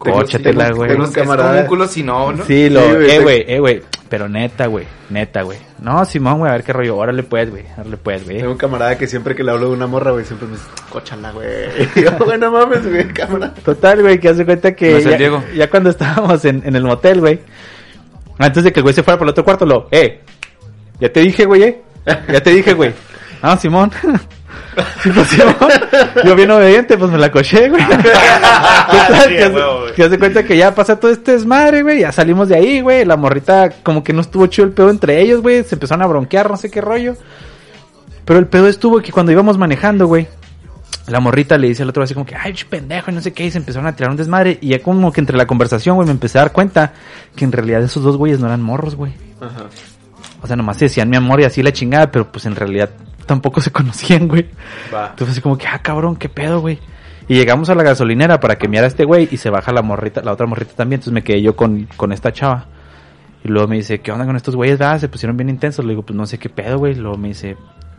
[0.00, 0.90] cóchatela, güey.
[0.90, 1.60] tengo Es un como camarada.
[1.62, 2.44] un culo si no, ¿no?
[2.44, 5.58] Sí, lo, Sí, güey, eh, güey, eh, güey, pero neta, güey, neta, güey.
[5.80, 8.38] No, Simón, güey, a ver qué rollo, órale pues, güey, órale pues, güey.
[8.38, 10.66] Tengo un camarada que siempre que le hablo de una morra, güey, siempre me dice,
[10.90, 11.48] cóchala, güey.
[11.96, 13.52] Y yo, güey, no mames, güey, cámara.
[13.64, 15.44] Total, güey, que hace cuenta que No es el ya, Diego.
[15.54, 17.40] ya cuando estábamos en, en el motel, güey,
[18.38, 20.20] antes de que el güey se fuera por el otro cuarto, lo, eh,
[20.98, 21.82] ya te dije, güey, eh,
[22.32, 22.92] ya te dije, güey.
[23.42, 23.90] Ah, Simón.
[25.02, 25.30] Sí, pues.
[26.24, 27.82] Yo bien obediente, pues me la coché, güey.
[27.88, 32.00] Total, que, hace- que hace cuenta que ya pasa todo este desmadre, güey.
[32.00, 33.04] Ya salimos de ahí, güey.
[33.04, 35.64] La morrita como que no estuvo chido el pedo entre ellos, güey.
[35.64, 37.16] Se empezaron a bronquear, no sé qué rollo.
[38.24, 40.28] Pero el pedo estuvo que cuando íbamos manejando, güey.
[41.06, 43.44] La morrita le dice al otro así como que, ay, pendejo, y no sé qué,
[43.46, 44.58] y se empezaron a tirar un desmadre.
[44.60, 46.92] Y ya como que entre la conversación, güey, me empecé a dar cuenta
[47.34, 49.12] que en realidad esos dos güeyes no eran morros, güey.
[49.40, 49.64] Ajá.
[50.42, 52.90] O sea, nomás se decían mi amor y así la chingada, pero pues en realidad
[53.30, 54.48] tampoco se conocían, güey.
[54.92, 55.10] Va.
[55.10, 56.80] Entonces así como que, ah, cabrón, qué pedo, güey.
[57.28, 59.82] Y llegamos a la gasolinera para que miara a este güey y se baja la
[59.82, 60.98] morrita, la otra morrita también.
[60.98, 62.66] Entonces me quedé yo con, con esta chava.
[63.44, 64.80] Y luego me dice, ¿qué onda con estos güeyes?
[64.80, 65.84] Ah, se pusieron bien intensos.
[65.84, 66.96] Le digo, pues no sé qué pedo, güey.
[66.96, 67.56] Luego me dice,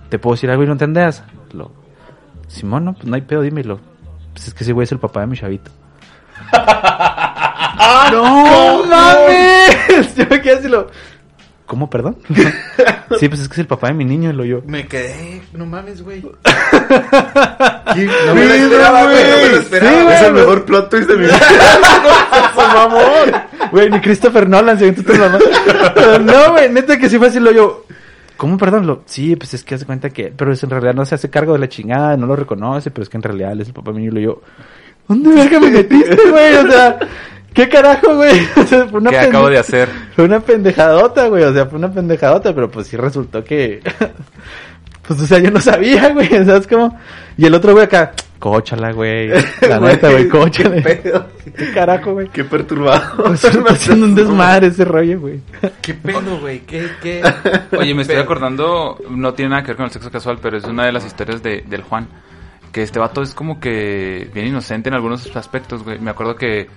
[0.09, 1.23] ¿te puedo decir algo y no entendés?
[1.53, 1.71] Lo,
[2.49, 3.79] Simón, no, pues no hay pedo, dímelo.
[4.33, 5.71] Pues es que ese güey es el papá de mi chavito.
[8.11, 10.15] ¡No mames!
[10.17, 10.89] Yo me quedé así lo.
[11.71, 12.17] ¿Cómo, perdón?
[13.17, 14.62] sí, pues es que es el papá de mi niño, lo yo.
[14.67, 16.21] Me quedé, no mames, güey.
[16.21, 16.29] No
[18.36, 19.23] me lo esperaba, güey.
[19.23, 19.97] No me lo esperaba.
[19.97, 21.39] Sí, güey, es el mejor plot twist de mi vida.
[23.71, 25.13] Güey, ni Christopher Nolan se aventó
[26.19, 27.86] no, güey, neta que sí fue así lo yo.
[28.36, 28.86] ¿Cómo, perdón?
[28.86, 31.29] Lo, sí, pues es que hace cuenta que, pero es en realidad no se hace
[31.29, 33.73] cargo de la chingada, no lo reconoce, pero es que en realidad él es el
[33.73, 34.41] papá mío y lo yo.
[35.07, 36.53] ¿Dónde verga me metiste, güey?
[36.55, 36.99] O sea,
[37.53, 38.47] ¿qué carajo, güey?
[38.57, 39.89] O sea, fue una ¿Qué acabo de hacer?
[40.15, 43.81] Fue una pendejadota, güey, o sea, fue una pendejadota, pero pues sí resultó que,
[45.07, 46.97] pues o sea, yo no sabía, güey, ¿sabes cómo?
[47.37, 49.29] Y el otro güey acá, cóchala, güey,
[49.61, 50.75] la neta, güey, cóchala.
[50.75, 51.27] ¿Qué pedo?
[51.55, 52.27] ¿Qué carajo, güey?
[52.27, 53.23] Qué perturbado.
[53.23, 55.39] Pues está haciendo un desmadre ese rollo, güey.
[55.81, 56.59] ¿Qué pedo, güey?
[56.61, 57.23] ¿Qué, qué?
[57.77, 60.65] Oye, me estoy acordando, no tiene nada que ver con el sexo casual, pero es
[60.65, 62.07] una de las historias de, del Juan.
[62.71, 65.99] Que este vato es como que bien inocente en algunos aspectos, güey.
[65.99, 66.67] Me acuerdo que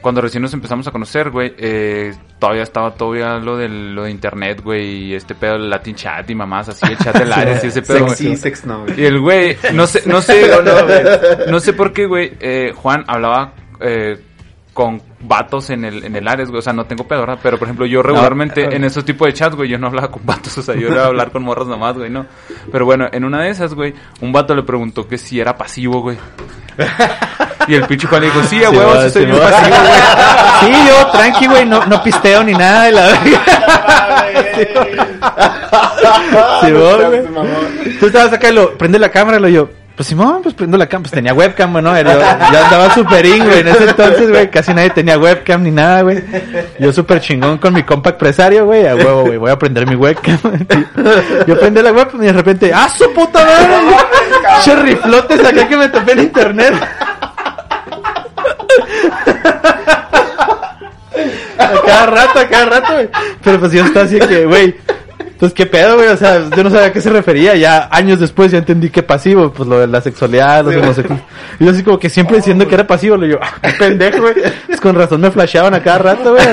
[0.00, 4.10] cuando recién nos empezamos a conocer, güey, eh, todavía estaba todavía lo, del, lo de
[4.10, 7.64] internet, güey, y este pedo del Latin chat y mamás, así el chat del Ares
[7.64, 8.16] y ese pedo, güey.
[8.16, 9.00] Sexy, sex no, güey.
[9.00, 10.50] Y el güey, no sé, no sé,
[11.48, 14.18] no, sé por qué, güey, eh, Juan hablaba eh,
[14.72, 17.38] con vatos en el, en el Ares, güey, o sea, no tengo pedo, ¿verdad?
[17.42, 18.70] Pero, por ejemplo, yo regularmente ah.
[18.72, 21.02] en esos tipos de chats, güey, yo no hablaba con vatos, o sea, yo iba
[21.02, 22.26] a hablar con morras nomás, güey, no.
[22.72, 26.00] Pero bueno, en una de esas, güey, un vato le preguntó que si era pasivo,
[26.00, 26.16] güey.
[27.70, 30.72] Y el pinche Juan le dijo, sí, a huevo, sí soy bien pasivo, güey.
[30.74, 33.40] Sí, yo, tranqui, güey, no, no pisteo ni nada de la verga.
[36.62, 37.98] Simón, güey.
[37.98, 40.76] Tú estabas acá y lo, prende la cámara y lo yo, pues Simón, pues prendo
[40.76, 41.94] la cámara, pues tenía webcam, güey, ¿no?
[41.94, 45.70] Era- ya andaba super in, güey, en ese entonces, güey, casi nadie tenía webcam ni
[45.70, 46.24] nada, güey.
[46.78, 49.94] Yo súper chingón con mi compa empresario, güey, a huevo, güey, voy a prender mi
[49.94, 50.38] webcam.
[51.46, 53.96] Yo prendí la webcam y de repente, ¡ah, su puta madre!
[54.64, 56.74] Che riflotes acá que me topé en internet.
[61.58, 63.08] A cada rato, a cada rato, güey.
[63.42, 64.76] Pero pues yo estaba así que, güey.
[65.38, 66.08] Pues qué pedo, güey.
[66.08, 67.54] O sea, yo no sabía a qué se refería.
[67.56, 71.24] Ya años después ya entendí que pasivo, pues lo de la sexualidad, los homosexuales.
[71.58, 74.20] Y yo así como que siempre diciendo que era pasivo, le digo, ah, qué pendejo,
[74.20, 74.34] güey.
[74.66, 76.46] Pues con razón me flasheaban a cada rato, güey.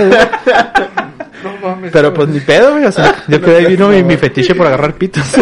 [1.92, 2.86] Pero pues ni pedo, güey.
[2.86, 5.26] O sea, yo creo que ahí vino mi, mi fetiche por agarrar pitos.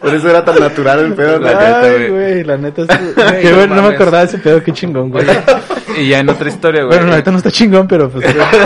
[0.00, 1.64] Por eso era tan natural el pedo, La güey.
[1.64, 2.08] neta, Ay, güey.
[2.10, 2.88] güey, la neta es...
[3.16, 5.26] Güey, Qué no bueno, no me acordaba de ese pedo, qué chingón, güey.
[5.96, 6.96] Y ya en otra historia, güey.
[6.96, 8.24] Bueno, ahorita no está chingón, pero pues...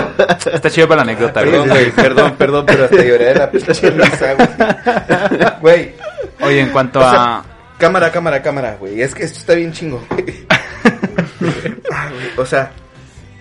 [0.52, 1.80] Está chido para la anécdota, Perdón, güey.
[1.84, 4.48] güey, perdón, perdón, pero hasta lloré de la pinche risa, güey.
[5.60, 5.92] Güey,
[6.42, 7.44] Oye, en cuanto O sea, a...
[7.78, 9.00] cámara, cámara, cámara, güey.
[9.00, 10.02] Es que esto está bien chingo.
[11.92, 12.70] Ah, güey, O sea,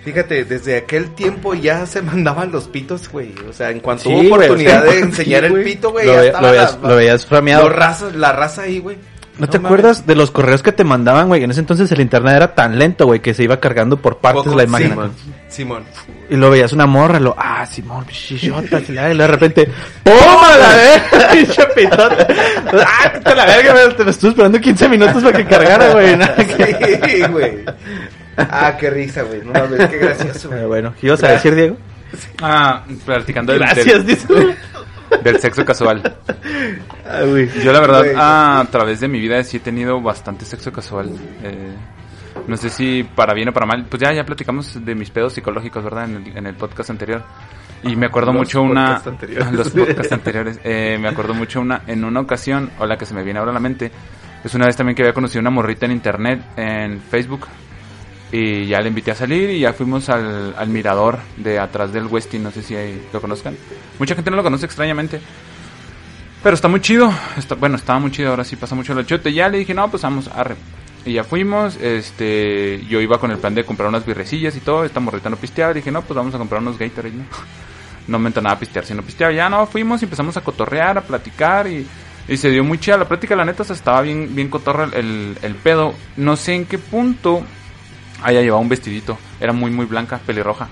[0.04, 3.34] fíjate, desde aquel tiempo ya se mandaban los pitos, güey.
[3.50, 5.64] O sea, en cuanto Sí, hubo güey, oportunidad de enseñar sí, el güey.
[5.64, 7.26] pito, güey, Lo ya ve- estaba lo veías- la- lo veías
[7.70, 8.98] razas- la raza ahí, güey.
[9.40, 9.70] ¿No te mames.
[9.72, 11.44] acuerdas de los correos que te mandaban, güey?
[11.44, 14.44] En ese entonces el internet era tan lento, güey, que se iba cargando por partes
[14.44, 14.90] Poco- la imagen.
[14.90, 15.12] Simón,
[15.50, 15.84] Simón.
[16.30, 19.68] Y lo veías una morra, lo, ah, Simón, chichota, y de repente,
[20.04, 20.14] ¡pum!
[20.60, 20.68] la
[21.12, 21.32] verga!
[21.32, 22.28] Pinche pitote.
[22.86, 23.74] ¡Ah, qué la verga!
[23.74, 26.16] me- Te me estuve esperando 15 minutos para que cargara, güey.
[26.18, 26.36] nada
[27.08, 27.64] Sí, güey.
[28.38, 29.42] Ah, qué risa, güey.
[29.44, 30.60] No mames, qué gracioso, güey.
[30.60, 31.78] Pero bueno, ¿qué ibas a decir, Diego?
[32.42, 34.56] Ah, platicando del, Gracias, del,
[35.24, 36.02] del sexo casual.
[37.06, 37.50] Ah, güey.
[37.64, 38.16] Yo la verdad, Güey.
[38.18, 41.10] a través de mi vida sí he tenido bastante sexo casual.
[41.44, 41.74] Eh,
[42.48, 43.86] no sé si para bien o para mal.
[43.90, 46.06] Pues ya, ya platicamos de mis pedos psicológicos, ¿verdad?
[46.06, 47.24] En el, en el podcast anterior.
[47.84, 48.98] Y me acuerdo Los mucho una...
[48.98, 49.52] anteriores.
[49.52, 50.60] Los podcasts anteriores.
[50.64, 51.82] Eh, me acuerdo mucho una...
[51.88, 53.92] En una ocasión, o la que se me viene ahora a la mente,
[54.44, 57.48] es una vez también que había conocido una morrita en internet, en Facebook.
[58.32, 62.06] Y ya le invité a salir y ya fuimos al, al mirador de atrás del
[62.06, 63.58] Westin, no sé si ahí lo conozcan.
[64.00, 65.20] Mucha gente no lo conoce extrañamente.
[66.44, 67.14] Pero está muy chido.
[67.38, 69.34] Está, bueno, estaba muy chido, ahora sí pasa mucho el chote.
[69.34, 70.56] Ya le dije, no, pues vamos, arre.
[71.06, 74.86] Y ya fuimos, este, yo iba con el plan de comprar unas birrecillas y todo,
[74.86, 77.24] esta morrita no pisteaba, dije, no, pues vamos a comprar unos Gatorade, ¿no?
[78.08, 79.34] no me entonaba a pistear, sino pisteaba.
[79.34, 81.86] Ya no, fuimos y empezamos a cotorrear, a platicar y,
[82.28, 83.36] y se dio muy chida la plática.
[83.36, 85.94] La neta, o sea, estaba bien, bien cotorra el, el pedo.
[86.18, 87.44] No sé en qué punto
[88.24, 89.18] haya llevado un vestidito.
[89.40, 90.68] Era muy, muy blanca, pelirroja.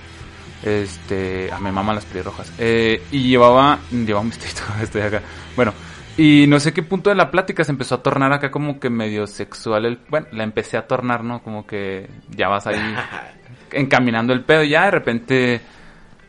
[0.64, 2.52] Este, a me maman las pelirrojas.
[2.58, 5.22] Eh, y llevaba, llevaba un vestidito, estoy acá.
[5.56, 5.74] Bueno,
[6.18, 8.90] y no sé qué punto de la plática se empezó a tornar acá como que
[8.90, 9.86] medio sexual.
[9.86, 11.42] El, bueno, la empecé a tornar, ¿no?
[11.42, 12.78] Como que ya vas ahí
[13.72, 14.64] encaminando el pedo.
[14.64, 15.62] Y ya de repente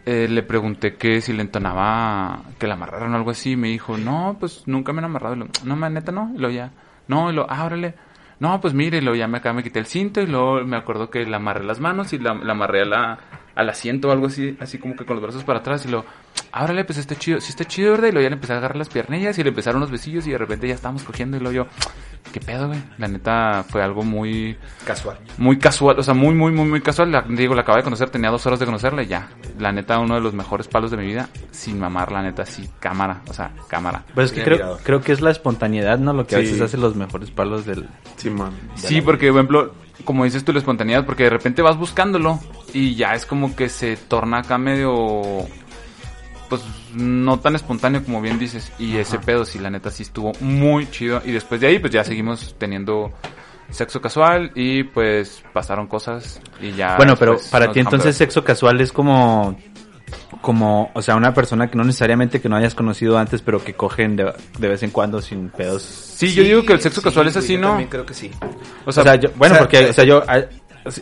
[0.06, 3.52] eh, le pregunté que si le entonaba que la amarraran o algo así.
[3.52, 5.34] Y me dijo, no, pues nunca me han amarrado.
[5.34, 6.30] Y lo, no, ma, neta, no.
[6.36, 6.70] Y lo ya,
[7.08, 7.94] no, y lo, ah, órale.
[8.40, 11.10] No, pues mire, luego ya me acá me quité el cinto y luego me acuerdo
[11.10, 13.18] que le amarré las manos y la amarré a la,
[13.54, 16.04] al asiento o algo así, así como que con los brazos para atrás y lo,
[16.52, 18.08] ábrale, pues está chido, sí está chido, ¿verdad?
[18.08, 20.30] Y luego ya le empecé a agarrar las piernillas y le empezaron los besillos y
[20.30, 21.66] de repente ya estábamos cogiendo y luego yo,
[22.32, 22.80] ¿qué pedo, güey?
[22.98, 25.18] La neta fue algo muy, Casual.
[25.38, 27.10] muy casual, o sea, muy, muy, muy, muy casual.
[27.12, 29.28] La, digo, la acabo de conocer, tenía dos horas de conocerla y ya.
[29.58, 32.68] La neta, uno de los mejores palos de mi vida, sin mamar, la neta, sí,
[32.78, 34.04] cámara, o sea, cámara.
[34.14, 36.12] Pues es que creo, creo que es la espontaneidad, ¿no?
[36.12, 36.44] Lo que a Sí.
[36.44, 37.88] veces hace los mejores palos del...
[38.16, 38.52] Simón.
[38.74, 42.40] Sí, porque, por ejemplo, como dices tú, la espontaneidad, porque de repente vas buscándolo
[42.72, 45.22] y ya es como que se torna acá medio,
[46.48, 46.62] pues,
[46.94, 48.72] no tan espontáneo como bien dices.
[48.78, 51.22] Y ese pedo, sí, la neta, sí estuvo muy chido.
[51.24, 53.12] Y después de ahí, pues ya seguimos teniendo
[53.70, 56.96] sexo casual y pues pasaron cosas y ya.
[56.96, 59.56] bueno, pero para ti entonces sexo casual es como...
[60.40, 63.74] Como, o sea, una persona que no necesariamente que no hayas conocido antes, pero que
[63.74, 65.82] cogen de, de vez en cuando sin pedos.
[65.82, 67.68] Sí, yo digo que el sexo sí, casual es así, yo ¿no?
[67.68, 68.30] También creo que sí.
[68.86, 70.40] O O sea, yo, bueno, o sea, porque, o sea, yo, ah,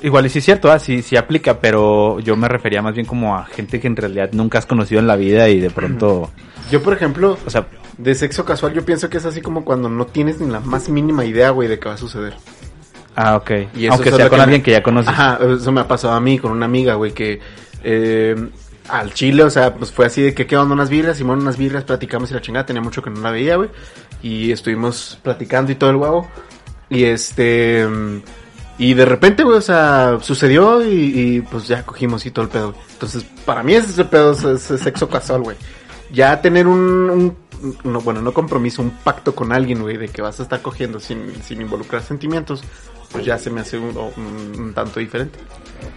[0.03, 3.07] igual y sí es cierto, ah, sí, sí aplica, pero yo me refería más bien
[3.07, 6.31] como a gente que en realidad nunca has conocido en la vida y de pronto,
[6.73, 9.89] Yo, por ejemplo, o sea, de sexo casual, yo pienso que es así como cuando
[9.89, 12.35] no tienes ni la más mínima idea, güey, de qué va a suceder.
[13.17, 13.51] ah, ok.
[13.75, 15.09] Y eso Aunque sea con que alguien me- que ya conoces.
[15.11, 17.41] Ajá, eso me ha pasado a mí con una amiga, güey, que
[17.83, 18.35] eh,
[18.89, 21.85] al Chile, o sea, pues fue así de que onda unas birras, Simón unas birras,
[21.85, 23.71] platicamos y la chingada, tenía mucho que no la veía, güey,
[24.23, 26.29] y estuvimos platicando y todo el huevo,
[26.91, 27.87] y este,
[28.79, 32.75] y de repente, güey, o sea, sucedió y, pues ya cogimos y todo el pedo.
[32.93, 35.57] Entonces, para mí ese pedo es, es- sexo casual, güey.
[36.13, 36.79] Ya tener un,
[37.11, 37.37] un-
[37.85, 41.01] no, bueno, no compromiso, un pacto con alguien, güey, de que vas a estar cogiendo
[41.01, 42.63] sin, sin involucrar sentimientos,
[43.13, 45.39] pues ya se me hace un, un- un tanto diferente.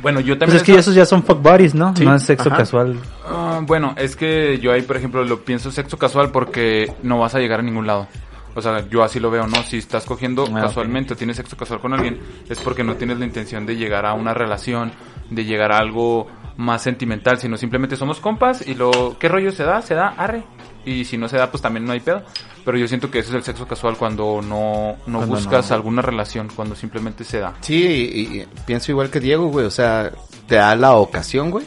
[0.01, 0.57] bueno, yo Pues también...
[0.57, 1.95] es que esos ya son fuck buddies, ¿no?
[1.95, 2.57] Sí, No es sexo ajá.
[2.59, 2.97] casual.
[3.25, 7.35] Ah, bueno, es que yo ahí, por ejemplo, lo pienso sexo casual porque no vas
[7.35, 8.07] a llegar a ningún lado.
[8.53, 9.63] O sea, yo así lo veo, ¿no?
[9.63, 12.19] Si estás cogiendo Ah, casualmente o tienes sexo casual con alguien,
[12.49, 14.91] es porque no tienes la intención de llegar a una relación,
[15.29, 19.17] de llegar a algo más sentimental, sino simplemente somos compas y lo...
[19.17, 19.81] ¿Qué rollo se da?
[19.81, 20.43] Se da, arre.
[20.85, 22.23] Y si no se da, pues también no hay pedo.
[22.65, 25.75] Pero yo siento que ese es el sexo casual cuando no, no Cuando buscas no.
[25.75, 27.53] alguna relación, cuando simplemente se da.
[27.61, 27.75] Sí,
[28.13, 29.65] y, y pienso igual que Diego, güey.
[29.65, 30.11] O sea,
[30.47, 31.65] te da la ocasión, güey.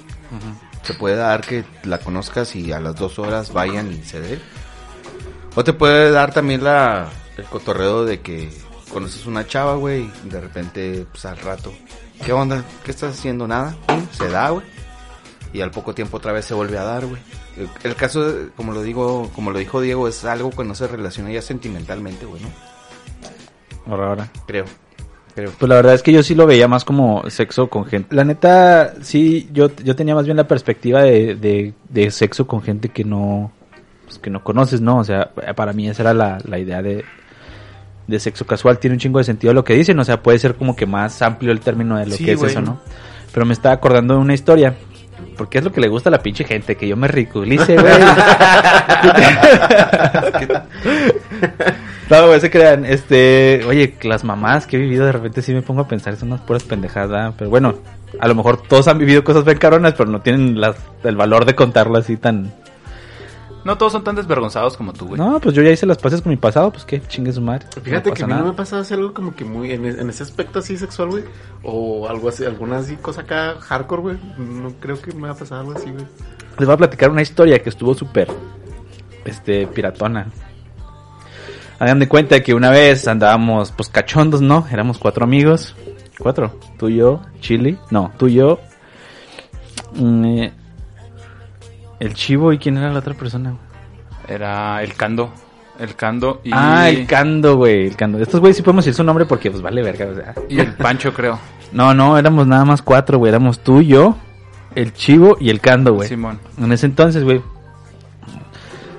[0.82, 4.38] Se puede dar que la conozcas y a las dos horas vayan y se dé.
[5.54, 8.50] O te puede dar también la, el cotorreo de que
[8.92, 11.72] conoces una chava, güey, y de repente, pues al rato,
[12.24, 12.64] ¿qué onda?
[12.84, 13.46] ¿Qué estás haciendo?
[13.46, 13.76] Nada.
[14.12, 14.66] Se da, güey.
[15.52, 17.22] Y al poco tiempo otra vez se vuelve a dar, güey.
[17.56, 20.86] El, el caso, como lo digo, como lo dijo Diego, es algo que no se
[20.88, 22.48] relaciona ya sentimentalmente, güey, ¿no?
[23.86, 24.28] Ahora, ahora.
[24.46, 24.64] Creo.
[25.34, 25.50] Creo.
[25.58, 28.14] Pues la verdad es que yo sí lo veía más como sexo con gente.
[28.14, 32.62] La neta, sí, yo, yo tenía más bien la perspectiva de, de, de sexo con
[32.62, 33.50] gente que no,
[34.04, 34.98] pues, que no conoces, ¿no?
[34.98, 37.04] O sea, para mí esa era la, la idea de,
[38.06, 38.78] de sexo casual.
[38.78, 41.20] Tiene un chingo de sentido lo que dicen, o sea, puede ser como que más
[41.20, 42.80] amplio el término de lo Sí, que es eso, ¿no?
[43.32, 44.76] Pero me estaba acordando de una historia.
[45.36, 47.94] Porque es lo que le gusta a la pinche gente, que yo me ridiculice, güey.
[52.10, 52.84] no, güey, se crean.
[52.84, 56.32] Este, oye, las mamás que he vivido, de repente sí me pongo a pensar, son
[56.32, 57.34] unas puras pendejadas.
[57.36, 57.74] Pero bueno,
[58.18, 61.54] a lo mejor todos han vivido cosas bien pero no tienen las, el valor de
[61.54, 62.52] contarlo así tan...
[63.64, 65.18] No todos son tan desvergonzados como tú, güey.
[65.18, 67.66] No, pues yo ya hice las pases con mi pasado, pues que chingue su madre.
[67.82, 70.10] Fíjate no que a mí no me pasa hacer algo como que muy en, en
[70.10, 71.24] ese aspecto así sexual, güey.
[71.62, 74.18] O algo así, alguna así cosa acá hardcore, güey.
[74.36, 76.04] No creo que me va a pasar algo así, güey.
[76.58, 78.28] Les voy a platicar una historia que estuvo súper,
[79.24, 80.26] este, piratona.
[81.78, 84.66] Hagan de cuenta que una vez andábamos, pues, cachondos, ¿no?
[84.70, 85.74] Éramos cuatro amigos.
[86.18, 86.58] Cuatro.
[86.78, 87.78] Tú y yo, Chili.
[87.90, 88.60] No, tú y yo.
[89.94, 90.52] mm, eh,
[92.00, 93.56] el chivo y quién era la otra persona.
[94.28, 95.32] Era el Cando.
[95.78, 96.50] El Cando y...
[96.52, 97.86] Ah, el Cando, güey.
[97.86, 98.18] El Cando.
[98.18, 100.34] Estos güeyes sí podemos decir su nombre porque, pues, vale verga, o sea.
[100.48, 101.38] Y el Pancho, creo.
[101.72, 103.30] No, no, éramos nada más cuatro, güey.
[103.30, 104.16] Éramos tú y yo,
[104.76, 106.08] el chivo y el Cando, güey.
[106.08, 106.38] Simón.
[106.56, 107.42] En ese entonces, güey.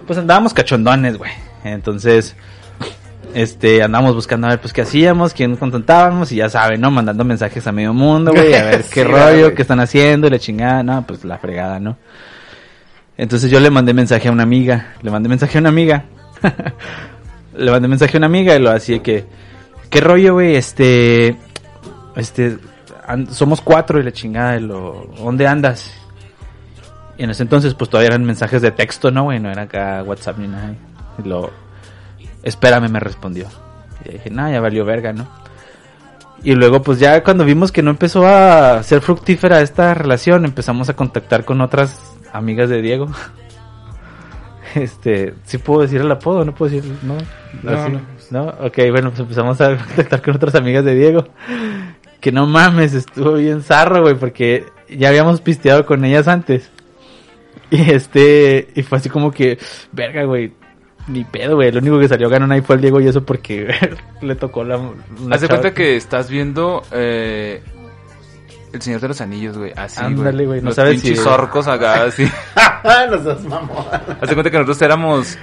[0.05, 1.31] Pues andábamos cachondones, güey.
[1.63, 2.35] Entonces,
[3.33, 6.91] este, andábamos buscando a ver, pues, qué hacíamos, quién nos contentábamos, y ya saben, ¿no?
[6.91, 9.55] Mandando mensajes a medio mundo, güey, a ver qué rollo, güey.
[9.55, 11.97] qué están haciendo, y la chingada, no, pues, la fregada, ¿no?
[13.17, 16.03] Entonces yo le mandé mensaje a una amiga, le mandé mensaje a una amiga.
[17.57, 19.25] le mandé mensaje a una amiga y lo de que,
[19.89, 20.55] ¿qué rollo, güey?
[20.55, 21.37] Este,
[22.15, 22.57] este,
[23.07, 25.91] an- somos cuatro y la chingada, y lo, ¿dónde andas?
[27.17, 29.39] Y en ese entonces, pues todavía eran mensajes de texto, ¿no, güey?
[29.39, 30.73] No era acá WhatsApp ni nada.
[31.23, 31.49] Y lo,
[32.43, 33.47] espérame, me respondió.
[34.03, 35.25] Y dije, no, ya valió verga, ¿no?
[36.43, 40.89] Y luego, pues ya cuando vimos que no empezó a ser fructífera esta relación, empezamos
[40.89, 41.97] a contactar con otras
[42.37, 43.09] amigas de Diego.
[44.75, 46.43] Este, ¿sí puedo decir el apodo?
[46.43, 46.91] ¿No puedo decir?
[47.03, 47.15] No,
[47.63, 48.01] No, no.
[48.31, 48.49] ¿no?
[48.65, 51.25] Ok, bueno, pues empezamos a contactar con otras amigas de Diego.
[52.19, 56.69] Que no mames, estuvo bien zarro, güey, porque ya habíamos pisteado con ellas antes.
[57.69, 59.57] Y este, y fue así como que,
[59.91, 60.51] verga, güey,
[61.07, 61.71] ni pedo, güey.
[61.71, 63.73] Lo único que salió ganón ahí fue el Diego y eso porque
[64.21, 64.79] le tocó la.
[65.31, 67.61] Haz de cuenta que estás viendo eh,
[68.75, 69.71] El Señor de los Anillos, güey.
[69.75, 69.99] Así.
[70.03, 72.29] Ándale, güey, no Los sabes pinches si- orcos acá, así.
[73.09, 73.85] Los dos mamón.
[74.21, 75.37] Haz de cuenta que nosotros éramos...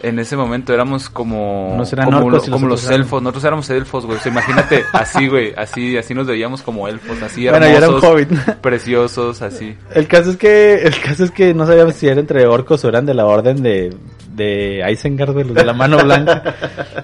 [0.00, 1.74] En ese momento éramos como...
[1.74, 3.20] Unos eran como, orcos lo- y los como los elfos.
[3.20, 4.18] Nosotros éramos elfos, güey.
[4.18, 5.52] O sea, imagínate, así, güey.
[5.56, 7.20] Así, así nos veíamos como elfos.
[7.20, 8.32] Así Bueno, yo era un hermosos, hobbit.
[8.60, 9.76] preciosos, así.
[9.92, 12.88] El caso es que, el caso es que no sabíamos si eran entre orcos o
[12.88, 13.92] eran de la orden de,
[14.34, 16.44] de Isengard, güey, los de la mano blanca,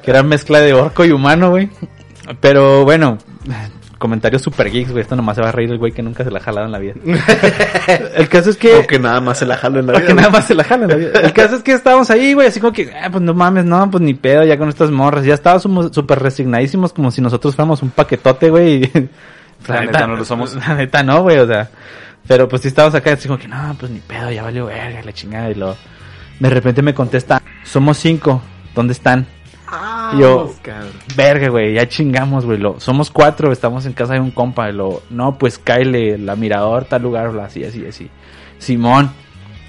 [0.00, 1.70] que eran mezcla de orco y humano, güey.
[2.40, 3.18] Pero bueno,
[4.04, 6.30] comentarios super geeks, güey, esto nomás se va a reír el güey que nunca se
[6.30, 6.92] la ha jalado en la vida.
[8.14, 8.74] El caso es que...
[8.74, 10.12] O que nada más se la jalo en la vida.
[10.12, 10.90] nada más se la jalan.
[10.90, 11.20] la vida.
[11.22, 13.90] El caso es que estábamos ahí, güey, así como que, ah, pues no mames, no,
[13.90, 15.24] pues ni pedo, ya con estas morras.
[15.24, 18.84] Ya estábamos súper resignadísimos, como si nosotros fuéramos un paquetote, güey.
[18.84, 19.08] y-
[19.68, 20.54] La neta, no lo somos.
[20.54, 21.70] La neta no, güey, o sea.
[22.28, 25.00] Pero pues sí estábamos acá, así como que, no, pues ni pedo, ya valió verga,
[25.02, 25.50] la chingada.
[25.50, 25.74] Y lo,
[26.40, 28.42] de repente me contesta, somos cinco,
[28.74, 29.26] ¿dónde están?
[30.14, 30.54] Y yo,
[31.16, 32.58] verga, güey, ya chingamos, güey.
[32.58, 34.68] Lo, somos cuatro, estamos en casa de un compa.
[34.68, 38.10] Y lo, no, pues cáele, la mirador, tal lugar, bla, así, así, así.
[38.58, 39.10] Simón.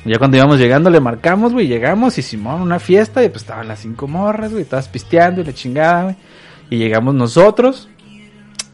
[0.04, 3.68] Ya cuando íbamos llegando le marcamos, güey, llegamos y Simón, una fiesta, y pues estaban
[3.68, 6.16] las cinco morras, güey, estabas pisteando y la chingada, güey.
[6.70, 7.90] Y llegamos nosotros,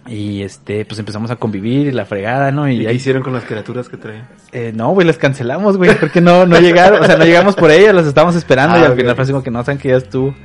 [0.07, 2.67] y este, pues empezamos a convivir y la fregada, ¿no?
[2.67, 4.27] ¿Y Y qué ahí, hicieron con las criaturas que traían?
[4.51, 7.71] eh, no, güey, las cancelamos, güey, porque no, no llegaron, o sea, no llegamos por
[7.71, 8.97] ellas, las estábamos esperando y Ah, al ok.
[8.97, 10.35] final como que no saben que ya estuvo.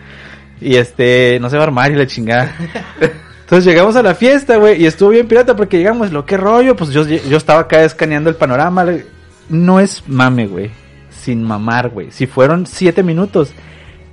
[0.60, 2.54] Y este, no se va a armar y la chingada.
[3.40, 6.74] Entonces llegamos a la fiesta, güey, y estuvo bien pirata porque llegamos, lo que rollo,
[6.76, 8.84] pues yo, yo estaba acá escaneando el panorama.
[9.48, 10.70] No es mame, güey,
[11.10, 12.10] sin mamar, güey.
[12.10, 13.52] Si fueron siete minutos,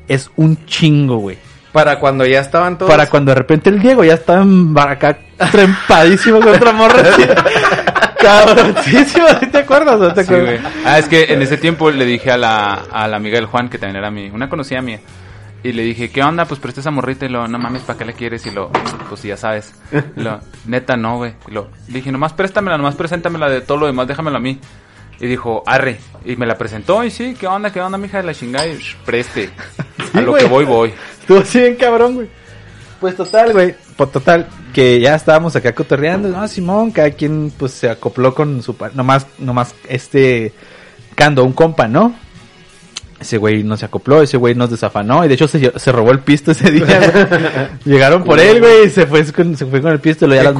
[0.08, 1.38] es un chingo, güey.
[1.71, 2.91] Para cuando ya estaban todos.
[2.91, 4.45] Para cuando de repente el Diego ya estaba
[4.84, 5.17] acá
[5.51, 7.01] trempadísimo con otra morra.
[7.01, 7.23] así.
[8.23, 9.99] Cabroncísimo, ¿sí ¿te acuerdas?
[9.99, 10.62] ¿No te Sí, acuerdas?
[10.62, 10.73] güey.
[10.86, 13.69] Ah, es que en ese tiempo le dije a la, a la amiga del Juan,
[13.69, 14.99] que también era mi, una conocida mía,
[15.63, 16.45] y le dije, ¿qué onda?
[16.45, 18.45] Pues presta esa morrita y lo, no mames, ¿para qué la quieres?
[18.45, 18.69] Y lo,
[19.08, 19.73] pues ya sabes.
[20.17, 21.34] Lo, neta, no, güey.
[21.47, 24.60] Lo, le dije, nomás préstamela, nomás preséntamela de todo lo demás, déjamela a mí.
[25.21, 25.99] Y dijo, arre.
[26.26, 27.71] Y me la presentó y sí, ¿qué onda?
[27.71, 28.67] ¿Qué onda, mija de la chingada?
[28.67, 29.52] Y, "Shh, preste.
[30.13, 30.93] a lo que voy, voy.
[31.21, 32.28] Estuvo así bien cabrón, güey.
[32.99, 33.76] Pues total, güey.
[33.95, 36.28] Pues total, que ya estábamos acá cotorreando.
[36.30, 38.76] No, Simón, cada quien pues se acopló con su...
[38.95, 40.52] Nomás, nomás este...
[41.15, 42.15] Cando, un compa, ¿no?
[43.19, 46.12] Ese güey no se acopló, ese güey nos desafanó y de hecho se, se robó
[46.12, 47.69] el pisto ese día.
[47.86, 50.36] Llegaron por él, güey, y se fue con, se fue con el pisto y lo
[50.36, 50.54] ya las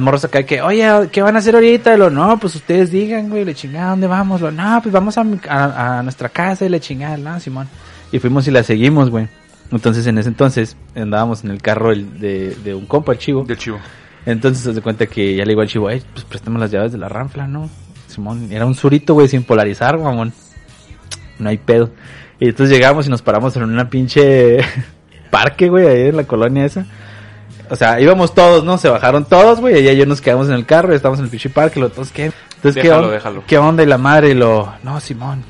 [0.00, 1.94] morras, las acá que, oye, ¿qué van a hacer ahorita?
[1.94, 4.40] Y lo, no, pues ustedes digan, güey, le chingada, ¿dónde vamos?
[4.40, 7.68] Lo, no, pues vamos a, a, a nuestra casa y le chingada, no, Simón.
[8.12, 9.28] Y fuimos y la seguimos, güey.
[9.72, 13.44] Entonces, en ese entonces, andábamos en el carro el de, de un compa, el chivo.
[13.44, 13.78] Del chivo.
[14.24, 16.92] Entonces, se da cuenta que ya le digo al chivo, ay, pues préstame las llaves
[16.92, 17.68] de la ranfla, ¿no?
[18.08, 20.32] Simón, era un surito, güey, sin polarizar, mamón.
[21.38, 21.90] No hay pedo.
[22.38, 24.58] Y entonces llegamos y nos paramos en una pinche
[25.30, 26.86] parque, güey, ahí en la colonia esa.
[27.68, 28.78] O sea, íbamos todos, ¿no?
[28.78, 31.30] Se bajaron todos, güey, y ya nos quedamos en el carro, y estábamos en el
[31.30, 32.30] pinche parque, lo todos, ¿qué?
[32.56, 33.44] Entonces, ¿qué, Déjalo, on- déjalo.
[33.46, 33.82] ¿qué onda?
[33.82, 35.42] Y la madre, y lo, no, Simón,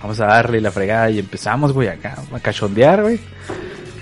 [0.00, 3.18] vamos a darle la fregada, y empezamos, güey, acá, a cachondear, güey.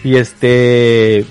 [0.05, 1.25] Y este,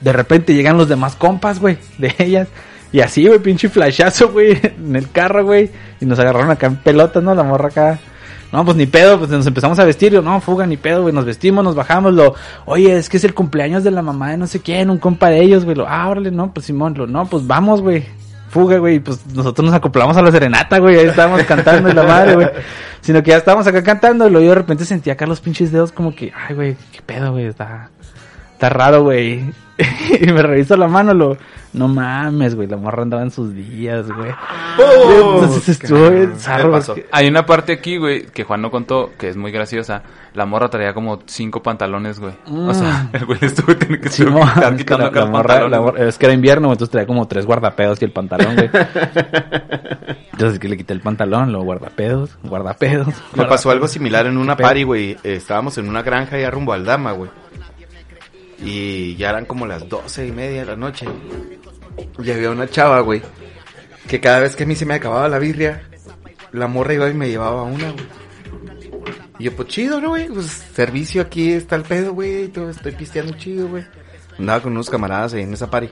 [0.00, 2.48] de repente llegan los demás compas, güey, de ellas.
[2.92, 5.70] Y así, güey, pinche flashazo, güey, en el carro, güey.
[6.00, 7.34] Y nos agarraron acá en pelotas, ¿no?
[7.34, 7.98] La morra acá.
[8.52, 10.20] No, pues ni pedo, pues nos empezamos a vestir.
[10.22, 11.14] No, fuga, ni pedo, güey.
[11.14, 12.12] Nos vestimos, nos bajamos.
[12.12, 12.34] Lo,
[12.66, 15.28] oye, es que es el cumpleaños de la mamá de no sé quién, un compa
[15.28, 15.76] de ellos, güey.
[15.76, 18.04] Lo, ah, órale, no, pues Simón, lo, no, pues vamos, güey.
[18.50, 18.98] Fuga, güey.
[18.98, 20.98] Pues nosotros nos acoplamos a la serenata, güey.
[20.98, 22.48] Ahí estábamos cantando y la madre, güey.
[23.00, 24.26] Sino que ya estábamos acá cantando.
[24.26, 27.00] Y luego yo de repente sentía acá los pinches dedos como que, ay, güey, qué
[27.06, 27.46] pedo, güey.
[27.46, 27.90] Está,
[28.60, 29.42] está raro, güey.
[30.20, 31.38] y me reviso la mano, lo,
[31.72, 32.68] no mames, güey.
[32.68, 34.30] La morra andaba en sus días, güey.
[34.78, 36.34] Entonces estuvo bien
[36.70, 40.02] porque- Hay una parte aquí, güey, que Juan no contó, que es muy graciosa.
[40.34, 42.34] La morra traía como cinco pantalones, güey.
[42.52, 45.26] O sea, el güey le estuvo teniendo que Sí, es que quitando la- acá la
[45.30, 48.56] morra- la morra- es que era invierno, entonces traía como tres guardapedos y el pantalón,
[48.56, 48.68] güey.
[50.32, 53.08] Entonces que le quité el pantalón, lo guardapedos, guardapedos.
[53.34, 55.10] Me pasó algo similar en una party, güey.
[55.24, 57.30] Eh, Estábamos en una granja ya rumbo al Dama, güey.
[58.62, 61.06] Y ya eran como las doce y media de la noche.
[62.18, 63.22] Y había una chava, güey.
[64.06, 65.82] Que cada vez que a mí se me acababa la birria,
[66.52, 68.06] la morra iba y me llevaba una, güey.
[69.38, 70.28] Y yo, pues chido, ¿no, güey?
[70.28, 72.44] Pues servicio aquí está el pedo, güey.
[72.44, 73.86] y todo, Estoy pisteando chido, güey.
[74.38, 75.90] Andaba con unos camaradas ahí en esa party.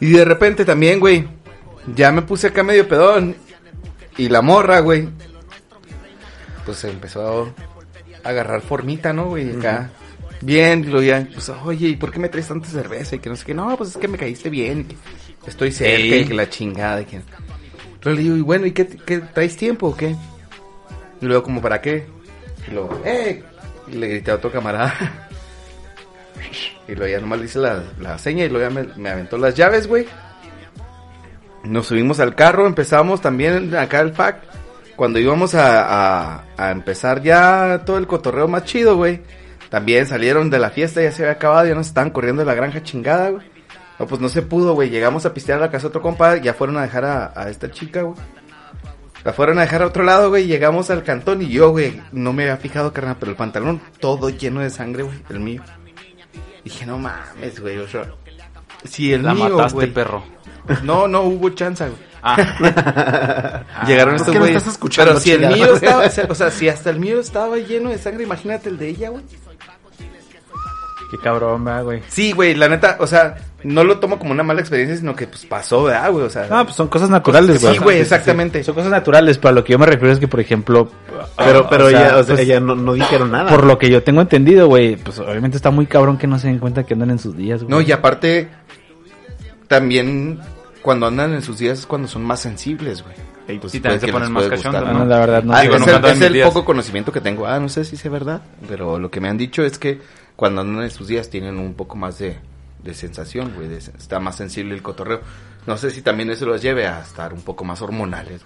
[0.00, 1.28] Y de repente también, güey.
[1.94, 3.36] Ya me puse acá medio pedón.
[4.16, 5.08] Y la morra, güey.
[6.64, 7.52] Pues empezó
[8.24, 9.56] a agarrar formita, ¿no, güey?
[9.58, 9.90] Acá.
[10.42, 13.16] Luego ya, pues, oye, ¿y por qué me traes tanta cerveza?
[13.16, 13.54] Y que no sé qué.
[13.54, 14.80] No, pues es que me caíste bien.
[14.80, 14.96] y que
[15.50, 17.00] estoy cerca y que la chingada.
[17.02, 17.16] Y que...
[17.16, 20.14] Entonces le digo, y bueno, ¿y qué, qué traes tiempo o qué?
[21.20, 22.06] Y luego, como, ¿para qué?
[22.68, 23.42] Y luego, ¡eh!
[23.88, 24.94] Y le grité a otro camarada.
[26.88, 29.36] Y luego ya nomás le hice la, la seña y luego ya me, me aventó
[29.38, 30.06] las llaves, güey.
[31.64, 34.42] Nos subimos al carro, empezamos también acá el pack.
[34.94, 39.20] Cuando íbamos a, a, a empezar ya todo el cotorreo más chido, güey.
[39.70, 42.54] También salieron de la fiesta, ya se había acabado, ya nos estaban corriendo de la
[42.54, 43.46] granja chingada, güey.
[43.98, 44.90] No, pues no se pudo, güey.
[44.90, 47.48] Llegamos a pistear a la casa de otro compa, ya fueron a dejar a, a
[47.50, 48.16] esta chica, güey.
[49.24, 50.46] La fueron a dejar a otro lado, güey.
[50.46, 54.28] Llegamos al cantón y yo, güey, no me había fijado, carnal, pero el pantalón todo
[54.30, 55.62] lleno de sangre, güey, el mío.
[56.62, 58.04] Dije, no mames, güey, o sea,
[58.84, 59.92] si el La mío, mataste, güey.
[59.92, 60.22] perro.
[60.82, 62.06] No, no hubo chance, güey.
[62.22, 62.36] Ah,
[63.86, 64.56] Llegaron es estos no güeyes.
[64.58, 67.90] estás escuchando, Pero si el mío estaba, o sea, si hasta el mío estaba lleno
[67.90, 69.22] de sangre, imagínate el de ella, güey.
[71.10, 72.02] Qué cabrón, va, güey.
[72.08, 75.26] Sí, güey, la neta, o sea, no lo tomo como una mala experiencia, sino que
[75.28, 76.24] pues pasó, ¿verdad, güey?
[76.24, 77.74] O sea, No, pues son cosas naturales, güey.
[77.74, 78.62] sí, güey, exactamente.
[78.64, 80.90] Son cosas naturales, pero a lo que yo me refiero es que, por ejemplo...
[81.36, 83.50] Pero, ah, pero o sea, ella, o sea, pues, ella no, no dijeron nada.
[83.50, 86.48] Por lo que yo tengo entendido, güey, pues obviamente está muy cabrón que no se
[86.48, 87.70] den cuenta que andan en sus días, güey.
[87.70, 88.48] No, y aparte,
[89.68, 90.40] también
[90.82, 93.14] cuando andan en sus días es cuando son más sensibles, güey.
[93.48, 95.42] Y pues Sí, también se que ponen les más puede cachondos, gustar, No, la verdad,
[95.44, 95.54] no.
[95.54, 97.46] Ah, Digo, es el, es el poco conocimiento que tengo.
[97.46, 100.00] Ah, no sé si es verdad, pero lo que me han dicho es que
[100.36, 102.38] cuando andan en sus días tienen un poco más de,
[102.82, 103.68] de sensación, güey.
[103.68, 105.20] de- está más sensible el cotorreo.
[105.66, 108.42] No sé si también eso los lleve a estar un poco más hormonales.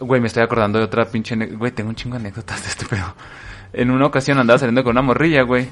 [0.00, 0.20] güey.
[0.20, 1.36] Me estoy acordando de otra pinche...
[1.36, 3.14] Güey, tengo un chingo de anécdotas de este pedo.
[3.72, 5.68] En una ocasión andaba saliendo con una morrilla, güey.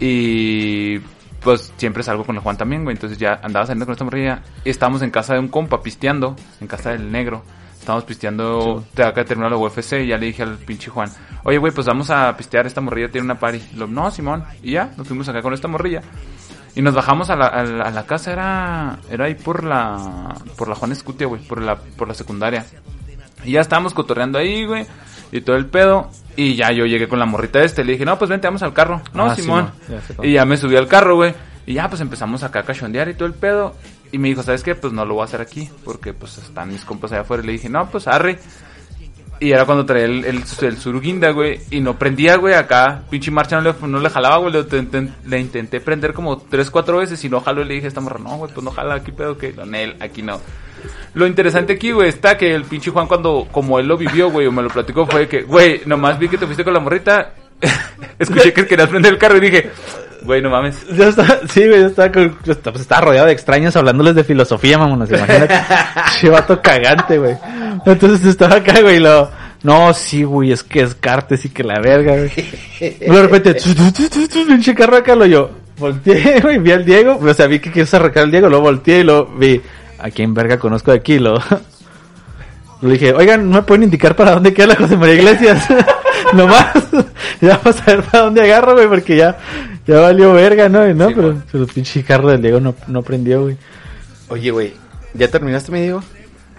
[0.00, 0.98] Y...
[1.40, 2.94] Pues siempre salgo con el Juan también, güey.
[2.96, 4.42] Entonces ya andaba saliendo con esta morrilla.
[4.64, 6.36] Y estábamos en casa de un compa pisteando.
[6.60, 7.42] En casa del negro.
[7.88, 8.84] Estábamos pisteando...
[8.92, 9.94] Te acá de terminar la UFC.
[9.94, 11.10] Y ya le dije al pinche Juan.
[11.44, 12.66] Oye, güey, pues vamos a pistear.
[12.66, 13.62] Esta morrilla tiene una party.
[13.76, 14.44] Lo, no, Simón.
[14.62, 16.02] Y ya, nos fuimos acá con esta morrilla.
[16.74, 18.30] Y nos bajamos a la, a la, a la casa.
[18.30, 18.98] Era...
[19.10, 20.34] Era ahí por la...
[20.58, 21.40] Por la Juan Escutia, güey.
[21.40, 22.66] Por la, por la secundaria.
[23.42, 24.84] Y ya estábamos cotorreando ahí, güey.
[25.32, 26.10] Y todo el pedo.
[26.36, 27.84] Y ya yo llegué con la morrita este.
[27.84, 29.00] Le dije, no, pues vente, vamos al carro.
[29.14, 29.70] No, Ah, Simón.
[29.88, 31.32] Ya y ya me subí al carro, güey.
[31.64, 33.74] Y ya pues empezamos acá a cachondear y todo el pedo.
[34.12, 34.74] Y me dijo, ¿sabes qué?
[34.74, 35.70] Pues no lo voy a hacer aquí.
[35.84, 37.42] Porque pues están mis compas allá afuera.
[37.42, 38.38] Y le dije, no, pues arre.
[39.40, 41.60] Y era cuando traía el, el, el suruguinda, güey.
[41.70, 43.02] Y no prendía, güey, acá.
[43.10, 44.52] Pinche marcha no le, no le jalaba, güey.
[44.52, 47.22] Le, le intenté prender como tres, cuatro veces.
[47.24, 47.62] Y no jaló.
[47.62, 49.96] Y le dije a esta morra, no, güey, pues no jala aquí, pedo, que Lonel,
[50.00, 50.40] aquí no.
[51.14, 54.46] Lo interesante aquí, güey, está que el pinche Juan cuando, como él lo vivió, güey,
[54.46, 57.34] o me lo platicó, fue que, güey, nomás vi que te fuiste con la morrita.
[58.18, 59.70] Escuché que querías prender el carro y dije,
[60.22, 60.86] güey, no mames.
[60.96, 64.14] Yo estaba, sí, güey, yo estaba, con- yo estaba, pues, estaba rodeado de extraños hablándoles
[64.14, 65.10] de filosofía, mamonas.
[65.10, 65.54] Imagínate.
[66.20, 67.36] Chivato cagante, güey.
[67.86, 69.30] Entonces estaba acá, güey, y lo,
[69.62, 72.30] no, sí, güey, es que es cartes y que la verga, güey.
[72.80, 73.56] Y de repente,
[74.46, 77.96] pinche carro acá, lo yo, volteé, güey, vi al Diego, o sea, vi que quiso
[77.96, 79.60] arrancar al Diego, lo volteé y lo vi,
[79.98, 81.40] a quién verga conozco de aquí, lo,
[82.82, 85.66] le dije, oigan, ¿no me pueden indicar para dónde queda la José María Iglesias?
[86.34, 86.72] Nomás,
[87.40, 89.38] ya vamos a ver para dónde agarro, güey, porque ya,
[89.88, 90.88] ya valió verga, ¿no?
[90.88, 91.42] Y no, Sí, pero, güey.
[91.50, 93.56] pero el pinche carro del Diego no, no prendió, güey.
[94.28, 94.74] Oye, güey,
[95.14, 96.02] ¿ya terminaste, me digo?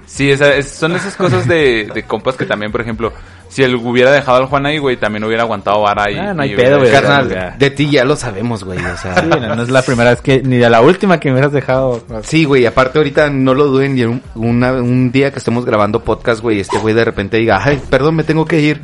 [0.05, 3.13] Sí, esa- es- son esas cosas de, de compas que también, por ejemplo,
[3.50, 6.18] si él hubiera dejado al Juan ahí, güey, también hubiera aguantado vara y...
[6.18, 6.91] Ah, no hay y pedo, güey.
[6.91, 7.56] Carnal, ya.
[7.58, 9.16] de ti ya lo sabemos, güey, o sea...
[9.22, 11.52] Sí, no, no es la primera vez que, ni de la última que me hubieras
[11.52, 12.02] dejado.
[12.24, 16.04] Sí, güey, aparte ahorita no lo duden y un, una- un día que estemos grabando
[16.04, 18.82] podcast, güey, este güey de repente diga, ay, perdón, me tengo que ir.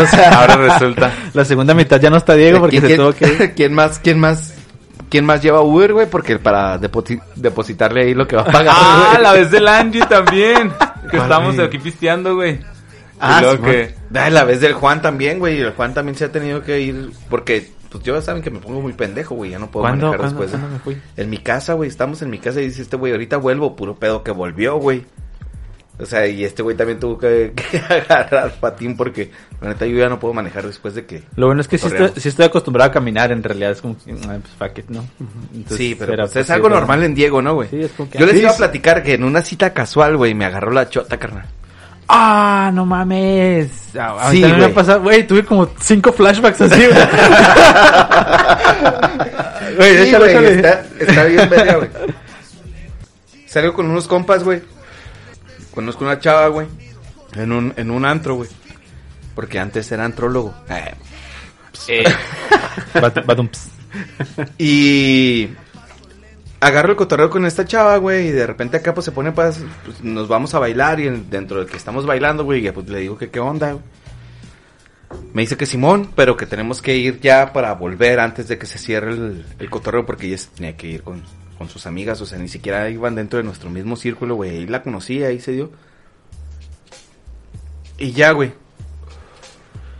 [0.00, 1.12] O sea, Ahora resulta...
[1.34, 3.54] La segunda mitad ya no está Diego porque ¿quién, se tuvo que ir.
[3.56, 4.54] ¿quién más, quién más,
[5.10, 6.06] quién más lleva Uber, güey?
[6.06, 8.74] Porque para deposi- depositarle ahí lo que va a pagar.
[8.78, 10.70] Ah, la vez del Angie también.
[11.10, 12.60] Que ¿Cuál, estamos aquí pisteando, güey.
[13.20, 13.94] Ah, sí, que...
[14.14, 15.60] Ah, la vez del Juan también, güey.
[15.60, 18.58] El Juan también se ha tenido que ir porque, pues yo ya saben que me
[18.58, 19.50] pongo muy pendejo, güey.
[19.52, 20.52] Ya no puedo ¿Cuándo, manejar cuándo, después.
[20.52, 21.02] de- cuándo me fui?
[21.16, 21.88] En mi casa, güey.
[21.88, 25.04] Estamos en mi casa y dice este güey, ahorita vuelvo, puro pedo que volvió, güey.
[25.98, 29.30] O sea, y este güey también tuvo que, que agarrar patín porque
[29.62, 31.22] la neta yo ya no puedo manejar después de que...
[31.36, 33.96] Lo bueno es que sí estoy, sí estoy acostumbrado a caminar, en realidad es como
[34.28, 35.06] ah, pues fuck it, ¿no?
[35.54, 37.70] Entonces, sí, pero pues, es algo normal en Diego, ¿no, güey?
[37.70, 40.18] Sí, es como que- Yo les Sí, iba a platicar que en una cita casual,
[40.18, 41.46] güey, me agarró la chota, carnal.
[42.08, 43.68] Ah, no mames.
[43.98, 44.64] Ah, a Sí, me güey.
[44.64, 46.90] ha pasado, güey, tuve como cinco flashbacks así, güey.
[49.76, 51.88] Güey, Sí, échale, güey, está, está bien verga, güey.
[53.46, 54.62] Salgo con unos compas, güey.
[55.74, 56.66] Conozco una chava, güey.
[57.34, 58.48] En un, en un antro, güey.
[59.34, 60.54] Porque antes era antrólogo.
[60.68, 60.94] Eh,
[61.88, 62.04] Eh,
[62.94, 63.68] Bat- badumps.
[64.56, 65.50] Y
[66.60, 69.60] agarro el cotorreo con esta chava, güey, y de repente acá pues se pone pues,
[69.84, 72.88] pues, nos vamos a bailar y en- dentro de que estamos bailando, güey, ya, pues
[72.88, 73.84] le digo que qué onda, güey.
[75.32, 78.66] Me dice que Simón, pero que tenemos que ir ya para volver antes de que
[78.66, 81.22] se cierre el, el cotorreo porque ella tenía que ir con,
[81.58, 84.66] con sus amigas, o sea, ni siquiera iban dentro de nuestro mismo círculo, güey, ahí
[84.66, 85.70] la conocí, ahí se dio.
[87.98, 88.52] Y ya, güey.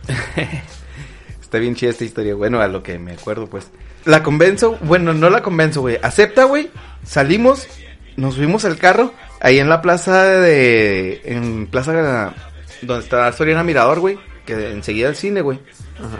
[1.41, 3.69] Está bien chida esta historia, bueno, a lo que me acuerdo, pues.
[4.07, 5.99] La convenzo, bueno, no la convenzo, güey.
[6.01, 6.69] Acepta, güey.
[7.03, 7.67] Salimos,
[8.15, 11.21] nos subimos al carro, ahí en la plaza de...
[11.25, 12.33] En plaza
[12.81, 14.17] donde está Soriana Mirador, güey.
[14.45, 15.59] Que enseguida el cine, güey.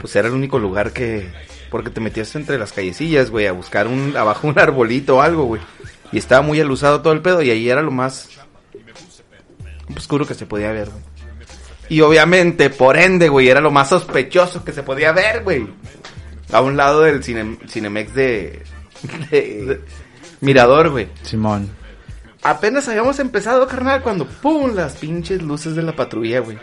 [0.02, 1.32] Pues era el único lugar que...
[1.72, 4.18] Porque te metías entre las callecillas, güey, a buscar un...
[4.18, 5.62] Abajo un arbolito o algo, güey.
[6.12, 8.28] Y estaba muy alusado todo el pedo y ahí era lo más...
[9.96, 11.04] Oscuro que se podía ver, güey.
[11.88, 15.66] Y obviamente, por ende, güey, era lo más sospechoso que se podía ver, güey.
[16.52, 18.64] A un lado del cine, Cinemex de,
[19.30, 19.82] de
[20.42, 21.08] Mirador, güey.
[21.24, 21.70] Simón.
[22.44, 24.74] Apenas habíamos empezado, carnal, cuando ¡pum!
[24.74, 26.58] las pinches luces de la patrulla, güey.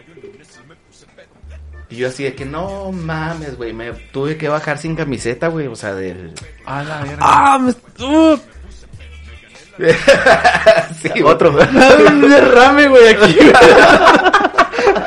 [1.91, 5.67] Y yo así de que no mames, güey, me tuve que bajar sin camiseta, güey,
[5.67, 6.33] o sea, del...
[6.65, 7.19] a la verga.
[7.21, 7.71] Ah, me...
[8.05, 8.39] Uh,
[11.03, 11.51] sí, otro.
[12.09, 13.53] un derrame, güey, aquí, güey.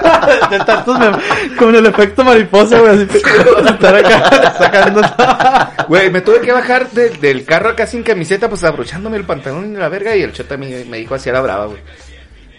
[0.49, 3.17] De tantos me- Con el efecto mariposa, güey, así.
[3.17, 5.01] estar acá sacando.
[5.87, 9.73] Güey, me tuve que bajar de- del carro acá sin camiseta, pues abrochándome el pantalón
[9.73, 10.15] y la verga.
[10.15, 11.81] Y el chota me, me dijo así a la brava, güey.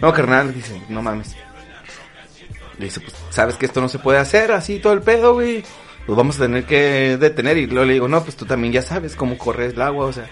[0.01, 1.35] No, carnal, dice, no mames.
[2.79, 5.65] Le dice, pues, sabes que esto no se puede hacer así todo el pedo, güey.
[6.07, 7.59] Pues vamos a tener que detener.
[7.59, 10.13] Y luego le digo, no, pues tú también ya sabes cómo corre el agua, o
[10.13, 10.27] sea.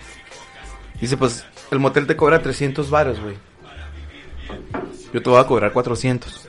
[1.01, 3.35] Dice, pues, el motel te cobra 300 varos, güey.
[5.13, 6.49] Yo te voy a cobrar 400.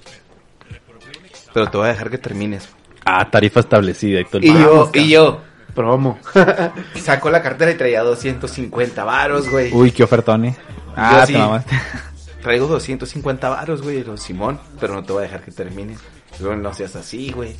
[1.58, 2.70] Pero te voy a dejar que termines.
[3.04, 5.42] Ah, tarifa establecida y todo el Y yo, y yo,
[5.74, 6.20] Promo.
[7.02, 9.74] Sacó la cartera y traía 250 varos, güey.
[9.74, 10.56] Uy, qué ofertón, eh.
[10.96, 11.34] Ah, sí.
[11.34, 11.76] te mamaste.
[12.44, 14.04] Traigo 250 varos, güey.
[14.04, 15.98] Lo, Simón, pero no te voy a dejar que termines.
[16.40, 17.56] Luego, no seas así, güey.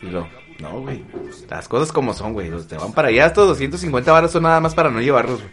[0.00, 0.28] Y lo,
[0.60, 1.04] no, güey.
[1.50, 2.50] Las cosas como son, güey.
[2.50, 3.26] Los te van para allá.
[3.26, 5.52] Estos 250 varos son nada más para no llevarlos, güey.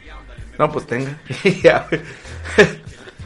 [0.60, 1.20] No, pues tenga.
[1.44, 2.00] Y ya, güey.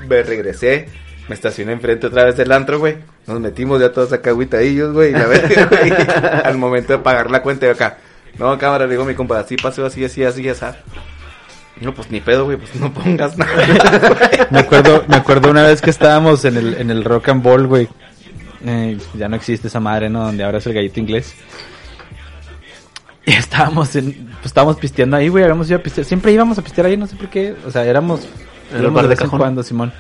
[0.08, 0.88] Me regresé.
[1.28, 2.98] Me estacioné enfrente otra vez del antro, güey.
[3.28, 5.12] Nos metimos ya todos acá agüitadillos, güey.
[5.12, 5.92] Y la verga, güey.
[6.44, 7.98] Al momento de pagar la cuenta, yo acá.
[8.38, 10.66] No, cámara, le digo mi compa, así pasó, así, así, así, así.
[11.82, 14.48] No, pues ni pedo, güey, pues no pongas nada.
[14.52, 17.68] Me acuerdo, me acuerdo una vez que estábamos en el, en el Rock and Ball,
[17.68, 17.90] güey.
[18.66, 20.24] Eh, ya no existe esa madre, ¿no?
[20.24, 21.34] Donde ahora es el gallito inglés.
[23.26, 26.62] Y estábamos en, pues estábamos pisteando ahí, güey, habíamos ido a pistear, siempre íbamos a
[26.62, 28.28] pistear ahí, no sé por qué, o sea, éramos,
[28.74, 29.40] el bar de de vez en cajón.
[29.40, 29.94] cuando, Simón.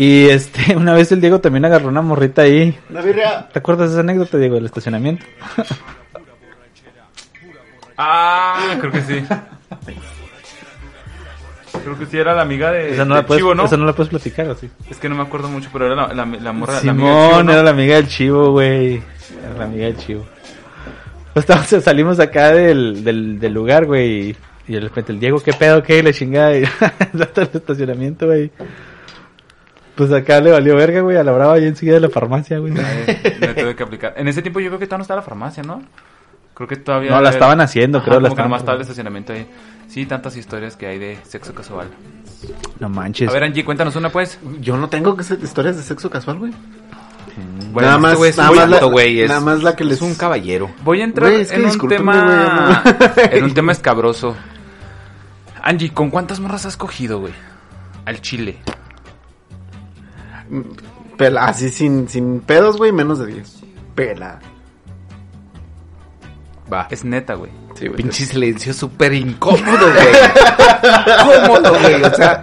[0.00, 2.78] Y este, una vez el Diego también agarró una morrita ahí.
[3.52, 5.26] ¿Te acuerdas de esa anécdota, Diego, del estacionamiento?
[8.00, 9.24] Ah, creo que sí.
[11.82, 13.64] Creo que sí era la amiga de, Esa no, de la puedes, Chivo, ¿no?
[13.64, 14.70] esa no la puedes platicar, ¿o sí?
[14.88, 16.74] Es que no me acuerdo mucho, pero era la, la, la morra.
[16.80, 17.52] la amiga de Chivo, Simón, ¿no?
[17.52, 19.02] era la amiga del chivo, güey.
[19.44, 20.24] Era la amiga del chivo.
[21.34, 24.36] Pues estábamos- salimos acá del, del, del lugar, güey.
[24.68, 26.00] Y, de repente el Diego, ¿qué pedo, qué?
[26.00, 26.56] La chingada.
[26.56, 26.62] Y
[27.20, 28.52] hasta el estacionamiento, güey.
[29.98, 31.16] Pues acá le valió verga, güey.
[31.16, 32.72] A la brava y enseguida de la farmacia, güey.
[32.72, 32.80] Me
[33.52, 34.14] tuve que aplicar.
[34.16, 35.82] En ese tiempo yo creo que todavía no estaba la farmacia, ¿no?
[36.54, 37.10] Creo que todavía...
[37.10, 39.50] No, la estaban haciendo, creo, la como que estaban nomás estaba el estacionamiento ahí.
[39.88, 41.88] Sí, tantas historias que hay de sexo casual.
[42.78, 43.28] No manches.
[43.28, 44.38] A ver, Angie, cuéntanos una, pues.
[44.60, 46.52] Yo no tengo que ser historias de sexo casual, güey.
[47.72, 50.14] Bueno, nada más, nada un más, la, es- nada más la que les Es un
[50.14, 50.70] caballero.
[50.84, 52.82] Voy a entrar Güey, es que en un tema...
[52.84, 53.22] no.
[53.32, 54.36] en un tema escabroso.
[55.60, 57.32] Angie, ¿con cuántas morras has cogido, güey?
[58.04, 58.58] Al chile.
[61.16, 63.60] Pela, así sin, sin pedos, güey, menos de 10.
[63.94, 64.38] Pela.
[66.72, 66.86] Va.
[66.90, 67.50] Es neta, güey.
[67.74, 67.96] Sí, güey.
[67.96, 71.42] Pinche silencio súper incómodo, güey.
[71.46, 72.02] Cómodo, güey.
[72.02, 72.40] O sea,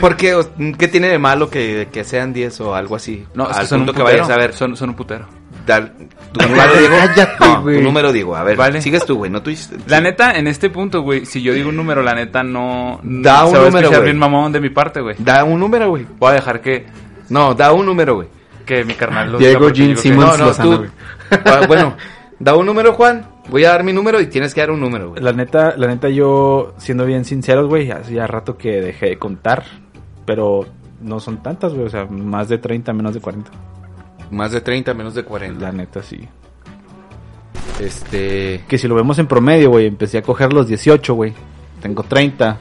[0.00, 0.34] ¿por qué?
[0.34, 3.24] O- ¿Qué tiene de malo que, que sean 10 o algo así?
[3.34, 4.52] No, es Al que son punto que vayas a ver.
[4.52, 5.26] Son, son un putero.
[5.64, 5.92] dar
[6.32, 6.96] tu número, Diego.
[6.98, 7.76] Cállate, No, güey.
[7.76, 8.34] tu número, Diego.
[8.34, 8.82] A ver, Vale.
[8.82, 9.30] sigues tú, güey.
[9.30, 9.52] No tú
[9.86, 12.98] La neta, en este punto, güey, si yo digo un número, la neta no...
[13.04, 14.04] Da no un se va a número, escuchar güey.
[14.04, 15.14] bien mamón de mi parte, güey.
[15.20, 16.04] Da un número, güey.
[16.18, 16.86] Voy a dejar que,
[17.28, 18.28] No, da un número, güey.
[18.64, 20.32] que mi carnal lo Diego Gene Simmons.
[20.32, 20.86] No, no, Lozano, tú.
[21.44, 21.96] Ah, bueno,
[22.38, 23.26] da un número, Juan.
[23.48, 25.22] Voy a dar mi número y tienes que dar un número, güey.
[25.22, 29.64] La neta, la neta, yo, siendo bien sinceros, güey, hacía rato que dejé de contar.
[30.24, 30.66] Pero
[31.00, 31.86] no son tantas, güey.
[31.86, 33.50] O sea, más de 30, menos de 40.
[34.30, 35.60] Más de 30, menos de 40.
[35.64, 36.26] La neta, sí.
[37.80, 38.64] Este.
[38.66, 41.34] Que si lo vemos en promedio, güey, empecé a coger los 18, güey.
[41.80, 42.58] Tengo 30.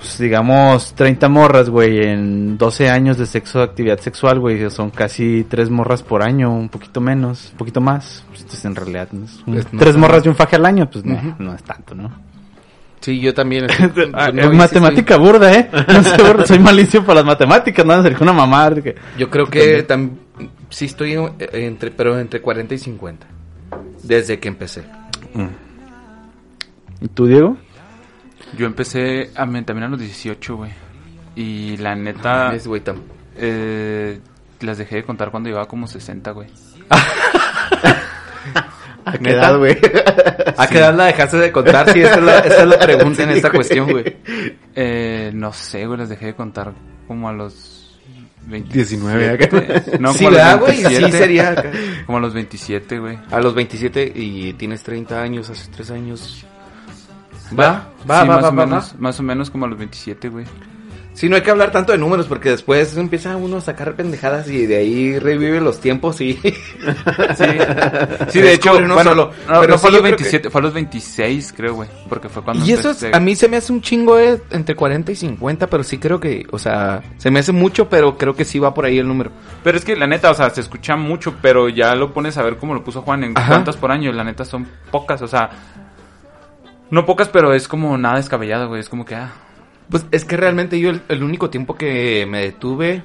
[0.00, 4.70] Pues, digamos, 30 morras, güey, en 12 años de sexo, actividad sexual, güey.
[4.70, 8.24] Son casi 3 morras por año, un poquito menos, un poquito más.
[8.28, 10.56] Pues, entonces, en realidad, no es un- Es- no 3 es morras y un faje
[10.56, 12.10] al año, pues no, no es tanto, ¿no?
[13.00, 13.66] Sí, yo también.
[14.14, 15.70] Ah, No, es y sí matemática burda, ¿eh?
[15.88, 18.74] No sé, burda, soy malísimo para las matemáticas, no es una mamá.
[18.74, 20.12] que- soy- Yo creo que tam-
[20.70, 23.26] sí estoy en- entre, pero entre 40 y 50.
[24.02, 24.82] Desde que empecé.
[27.02, 27.56] ¿Y tú, Diego?
[28.56, 30.70] Yo empecé a también a los 18, güey.
[31.36, 32.82] Y la neta, Es, güey,
[33.36, 34.20] eh,
[34.60, 36.48] las dejé de contar cuando llevaba como 60, güey.
[39.04, 39.78] ¿A qué edad, güey?
[40.56, 41.90] ¿A qué edad la dejaste de contar?
[41.92, 44.16] Sí, esa es la, esa es la pregunta en esta cuestión, güey.
[44.74, 46.72] Eh, no sé, güey, las dejé de contar
[47.06, 47.98] como a los
[48.46, 49.48] 20 19 acá.
[49.98, 50.76] No, sí, como a ¿verdad, los güey?
[50.76, 51.18] Sí 27.
[51.18, 51.70] sería acá.
[52.06, 53.18] Como a los 27, güey.
[53.30, 56.46] A los 27 y tienes 30 años, hace 3 años.
[57.58, 59.00] Va, Sí, va, va, más va, o va, menos, va.
[59.00, 60.44] Más o menos como a los 27, güey.
[61.12, 64.48] Sí, no hay que hablar tanto de números porque después empieza uno a sacar pendejadas
[64.48, 66.34] y de ahí revive los tiempos y...
[67.36, 67.44] Sí,
[68.28, 69.32] sí de hecho, uno bueno, solo.
[69.48, 71.88] no, Pero no fue a los creo que- 27, fue a los 26, creo, güey.
[72.08, 74.74] Porque fue cuando Y eso es- a mí se me hace un chingo de entre
[74.76, 78.34] 40 y 50, pero sí creo que, o sea, se me hace mucho, pero creo
[78.34, 79.30] que sí va por ahí el número.
[79.64, 82.42] Pero es que la neta, o sea, se escucha mucho, pero ya lo pones a
[82.42, 83.48] ver cómo lo puso Juan en Ajá.
[83.48, 84.12] cuántas por año.
[84.12, 85.50] La neta son pocas, o sea,
[86.90, 88.80] no pocas, pero es como nada descabellado, güey.
[88.80, 89.32] Es como que, ah,
[89.88, 93.02] Pues es que realmente yo el, el único tiempo que me detuve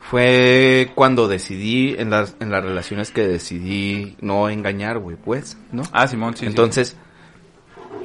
[0.00, 5.84] fue cuando decidí, en las, en las relaciones que decidí no engañar, güey, pues, ¿no?
[5.92, 6.40] ah, Simón, sí.
[6.40, 6.46] sí.
[6.46, 6.96] Entonces,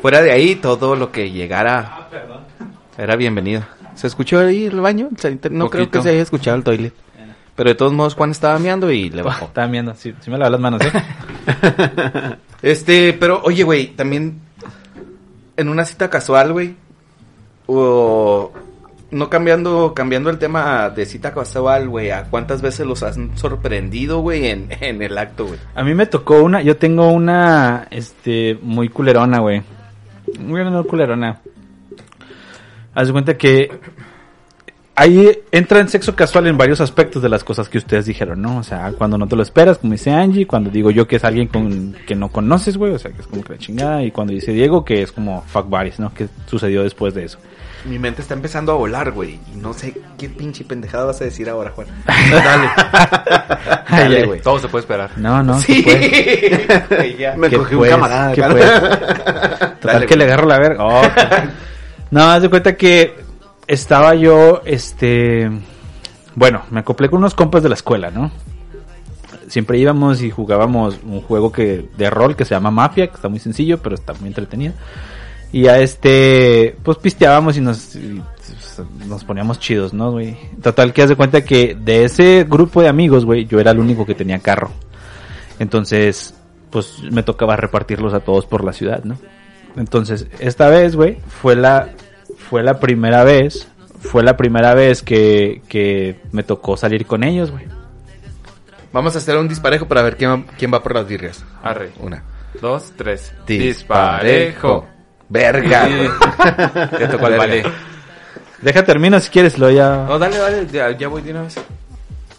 [0.02, 2.08] fuera de ahí, todo lo que llegara
[2.98, 3.64] era bienvenido.
[3.96, 5.10] ¿Se escuchó ahí el baño?
[5.50, 6.94] No creo que se haya escuchado el toilet.
[7.58, 9.46] Pero de todos modos, Juan estaba meando y le bajó.
[9.46, 12.38] Estaban viendo, sí, sí me lavas las manos, ¿eh?
[12.62, 14.42] Este, pero oye, güey, también
[15.58, 16.76] en una cita casual, güey,
[17.66, 18.52] o
[19.10, 24.20] no cambiando cambiando el tema de cita casual, güey, ¿a cuántas veces los han sorprendido,
[24.20, 25.60] güey, en, en el acto, güey?
[25.74, 29.64] A mí me tocó una, yo tengo una, este, muy culerona, güey.
[30.40, 31.42] Muy no culerona.
[32.94, 33.72] Haz de cuenta que
[34.98, 38.58] ahí entra en sexo casual en varios aspectos de las cosas que ustedes dijeron, ¿no?
[38.58, 41.24] O sea, cuando no te lo esperas, como dice Angie, cuando digo yo que es
[41.24, 44.10] alguien con, que no conoces, güey, o sea, que es como que la chingada, y
[44.10, 46.12] cuando dice Diego, que es como fuck buddies, ¿no?
[46.16, 47.38] Que sucedió después de eso.
[47.86, 51.26] Mi mente está empezando a volar, güey, y no sé qué pinche pendejada vas a
[51.26, 51.88] decir ahora, Juan.
[52.32, 52.70] Dale.
[53.88, 54.42] Dale, güey.
[54.42, 55.12] Todo se puede esperar.
[55.16, 55.86] No, no, Sí.
[57.38, 58.52] Me ¿Qué cogí un camarada ¿Qué acá.
[58.52, 58.72] pues?
[59.80, 60.84] Total Dale, que le agarro la verga.
[60.84, 61.02] Oh,
[62.12, 63.27] no, haz de cuenta que
[63.68, 65.50] estaba yo, este,
[66.36, 68.32] bueno, me acoplé con unos compas de la escuela, ¿no?
[69.48, 73.30] Siempre íbamos y jugábamos un juego que de rol que se llama Mafia, que está
[73.30, 74.74] muy sencillo, pero está muy entretenido.
[75.52, 80.38] Y a este, pues pisteábamos y nos, pues, nos poníamos chidos, ¿no, güey?
[80.62, 83.80] Total que haz de cuenta que de ese grupo de amigos, güey, yo era el
[83.80, 84.72] único que tenía carro.
[85.60, 86.34] Entonces,
[86.70, 89.18] pues me tocaba repartirlos a todos por la ciudad, ¿no?
[89.78, 91.90] Entonces, esta vez, güey, fue la,
[92.50, 93.68] fue la primera vez,
[94.00, 97.66] fue la primera vez que, que me tocó salir con ellos, güey.
[98.94, 101.44] Vamos a hacer un disparejo para ver quién va, quién va por las birrias.
[101.62, 101.92] Arre.
[102.00, 102.24] Una.
[102.62, 103.34] Dos, tres.
[103.46, 104.88] Disparejo.
[105.30, 105.88] Verga.
[107.00, 107.64] Ya tocó al vale.
[108.62, 110.06] Deja termino si quieres, lo ya.
[110.08, 111.56] No, dale, dale, ya, ya voy de una vez.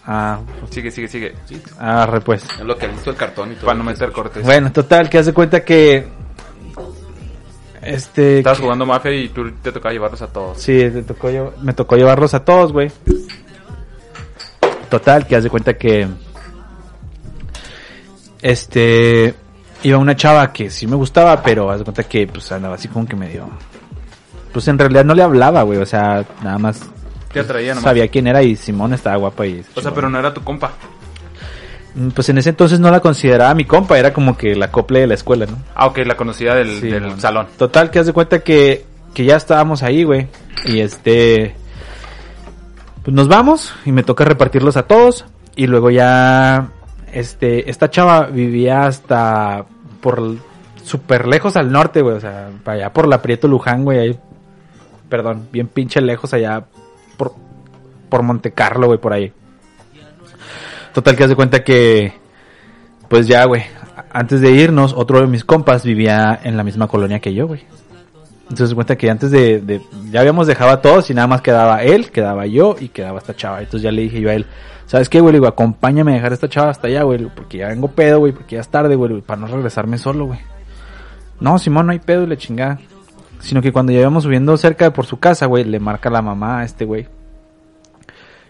[0.07, 0.41] Ah,
[0.71, 1.35] Sigue, sigue, sigue.
[1.79, 2.43] arre, pues.
[2.59, 3.67] En lo que listo el cartón y todo.
[3.67, 4.43] Para no meter cortes.
[4.43, 6.09] Bueno, total, que hace cuenta que.
[7.83, 8.39] Este.
[8.39, 10.59] Estabas que- jugando Mafia y tú te tocaba llevarlos a todos.
[10.61, 11.29] Sí, me tocó,
[11.63, 12.91] me tocó llevarlos a todos, güey.
[14.91, 16.09] Total, que haz de cuenta que.
[18.43, 19.35] Este.
[19.83, 22.89] Iba una chava que sí me gustaba, pero haz de cuenta que pues andaba así
[22.89, 23.49] como que medio.
[24.53, 25.79] Pues en realidad no le hablaba, güey.
[25.79, 26.81] O sea, nada más
[27.33, 27.85] Te atraía nomás.
[27.85, 29.65] sabía quién era y Simón estaba guapa y.
[29.77, 30.73] O sea, pero no era tu compa.
[31.95, 35.01] Mm, Pues en ese entonces no la consideraba mi compa, era como que la cople
[35.01, 35.57] de la escuela, ¿no?
[35.75, 37.21] Ah, ok, la conocida del, Sí, del mon.
[37.21, 37.47] salón.
[37.59, 38.85] Total, que haz de cuenta que,
[39.15, 40.29] que ya estábamos ahí, güey.
[40.67, 41.55] Y este.
[43.03, 45.25] Pues nos vamos y me toca repartirlos a todos.
[45.57, 46.69] Y luego ya,
[47.13, 49.65] este, esta chava vivía hasta
[50.01, 50.37] por
[50.85, 52.17] súper lejos al norte, güey.
[52.17, 53.99] O sea, para allá por la Prieto Luján, güey.
[53.99, 54.19] Ahí,
[55.09, 56.65] perdón, bien pinche lejos allá
[57.17, 57.33] por,
[58.09, 59.33] por Monte Carlo, güey, por ahí.
[60.99, 62.13] Total que haz de cuenta que,
[63.09, 63.63] pues ya, güey,
[64.11, 67.63] antes de irnos, otro de mis compas vivía en la misma colonia que yo, güey.
[68.43, 69.81] Entonces, de cuenta que antes de,
[70.11, 73.37] ya habíamos dejado a todos y nada más quedaba él, quedaba yo y quedaba esta
[73.37, 73.61] chava.
[73.61, 74.47] Entonces ya le dije yo a él,
[74.87, 75.35] ¿sabes qué, güey?
[75.35, 78.33] Le digo, acompáñame a dejar esta chava hasta allá, güey, porque ya vengo pedo, güey,
[78.33, 80.41] porque ya es tarde, güey, para no regresarme solo, güey.
[81.39, 82.81] No, Simón, no hay pedo, y la chingada.
[83.39, 86.23] Sino que cuando ya íbamos subiendo cerca de por su casa, güey, le marca la
[86.23, 87.07] mamá a este güey.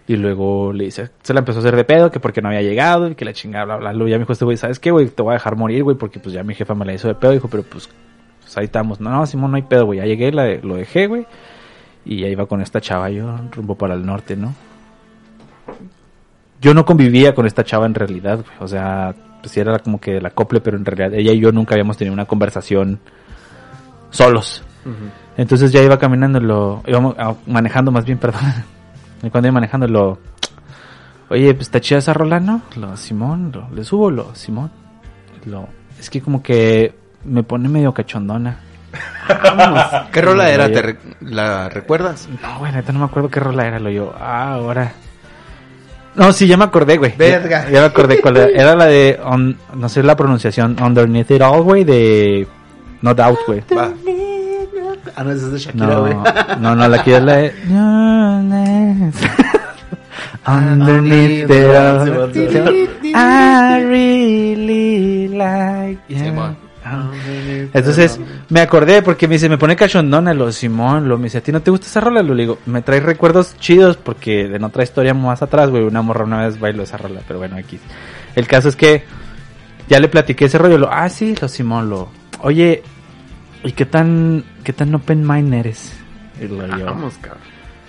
[0.09, 2.63] Y luego le dice, se la empezó a hacer de pedo, que porque no había
[2.63, 4.09] llegado, y que la chingada, bla, bla, bla.
[4.09, 5.09] Ya me dijo este güey, ¿sabes qué, güey?
[5.09, 7.15] Te voy a dejar morir, güey, porque pues ya mi jefa me la hizo de
[7.15, 7.33] pedo.
[7.33, 7.91] Dijo, pero pues,
[8.41, 9.01] pues ahí estamos.
[9.01, 9.99] No, no, Simón, no hay pedo, güey.
[9.99, 11.27] Ya llegué, la, lo dejé, güey.
[12.07, 14.55] Y ya iba con esta chava, yo rumbo para el norte, ¿no?
[16.59, 18.57] Yo no convivía con esta chava en realidad, güey.
[18.61, 21.53] O sea, pues sí era como que el acople, pero en realidad ella y yo
[21.53, 22.99] nunca habíamos tenido una conversación
[24.09, 24.63] solos.
[25.37, 28.41] Entonces ya iba caminando, lo, íbamos ah, manejando más bien, perdón.
[29.23, 30.19] Y cuando iba manejando, lo,
[31.29, 32.63] oye, pues está chida esa rola, ¿no?
[32.77, 34.71] Lo, Simón, lo, le subo, lo, Simón.
[35.45, 36.95] Lo, es que como que
[37.25, 38.61] me pone medio cachondona.
[40.13, 40.71] ¿Qué rola era?
[40.71, 42.29] ¿Te re- ¿La recuerdas?
[42.43, 44.15] No, güey, neta no me acuerdo qué rola era, lo yo.
[44.19, 44.93] Ah, ahora.
[46.15, 47.15] No, sí, ya me acordé, güey.
[47.17, 47.65] Verga.
[47.67, 48.47] Ya, ya me acordé cuál era.
[48.49, 52.47] Era la de, on- no sé la pronunciación, Underneath It All, güey, de
[53.03, 53.63] No Doubt, güey.
[55.17, 56.15] Ah, no, esa es de Shakira, No, güey.
[56.61, 57.55] no, no, la que es la de...
[60.47, 62.33] Underneath all.
[63.15, 66.19] I really like you.
[66.19, 66.57] Simón.
[67.75, 71.41] Entonces me acordé porque me dice, me pone cachondona lo Simón, lo me dice, ¿a
[71.43, 72.23] ti no te gusta esa rola?
[72.23, 76.25] Lo digo, me trae recuerdos chidos porque en otra historia más atrás, güey, una morra
[76.25, 77.79] una vez bailó esa rola, pero bueno, aquí.
[78.35, 79.05] El caso es que
[79.89, 82.09] ya le platiqué ese rollo, lo, ah, sí, lo Simón, lo,
[82.41, 82.83] oye,
[83.65, 85.93] ¿y qué tan, qué tan open mind eres?
[86.41, 87.43] Y lo yo, Vamos, cabrón.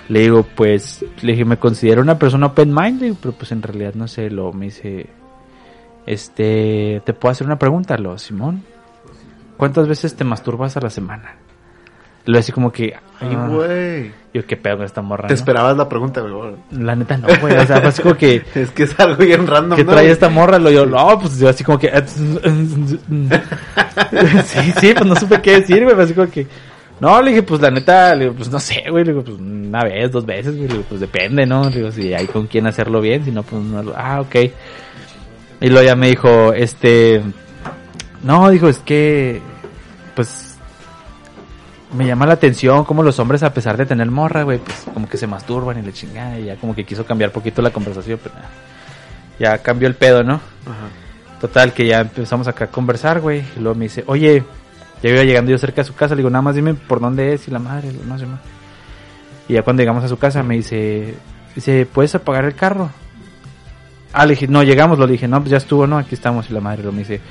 [0.07, 3.51] le digo, pues, le dije, me considero una persona open mind, le digo, pero pues
[3.51, 5.07] en realidad no sé, lo me dice,
[6.05, 8.63] este, ¿te puedo hacer una pregunta, lo, Simón?
[9.57, 11.35] ¿Cuántas veces te masturbas a la semana?
[12.25, 14.11] Lo así como que, Ay, ah, güey.
[14.33, 15.27] yo qué pedo con esta morra.
[15.27, 15.35] Te ¿no?
[15.35, 16.53] esperabas la pregunta, güey.
[16.71, 19.47] La neta no, güey, o sea, fue así como que, Es que es algo bien
[19.47, 19.91] random, ¿qué ¿no?
[19.91, 20.59] trae esta morra?
[20.59, 21.87] Lo yo, no, pues yo así como que,
[24.45, 26.47] sí, sí, pues no supe qué decir, güey, así como que,
[26.99, 29.37] no, le dije, pues la neta, le digo, pues no sé, güey, le digo, pues
[29.39, 31.69] una vez, dos veces, güey, le digo, pues depende, ¿no?
[31.69, 34.35] Le digo, si hay con quién hacerlo bien, si no, pues no, ah, ok.
[35.61, 37.21] Y luego ya me dijo, este,
[38.23, 39.41] no, dijo, es que,
[40.15, 40.57] pues,
[41.93, 45.07] me llama la atención cómo los hombres, a pesar de tener morra, güey, pues como
[45.07, 48.19] que se masturban y le chingada, y ya como que quiso cambiar poquito la conversación,
[48.21, 48.35] pero
[49.39, 50.35] ya cambió el pedo, ¿no?
[50.35, 50.89] Ajá.
[51.39, 53.43] Total, que ya empezamos acá a conversar, güey.
[53.55, 54.43] Y luego me dice, oye,
[55.01, 56.15] ya iba llegando yo cerca de su casa.
[56.15, 58.41] Le digo, nada más dime por dónde es y la madre, no sé más.
[59.47, 61.15] Y ya cuando llegamos a su casa me dice,
[61.55, 62.89] dice, ¿puedes apagar el carro?
[64.11, 66.49] Ah, le dije, no, llegamos, lo dije, no, pues ya estuvo, no, aquí estamos.
[66.49, 67.21] Y la madre lo me dice,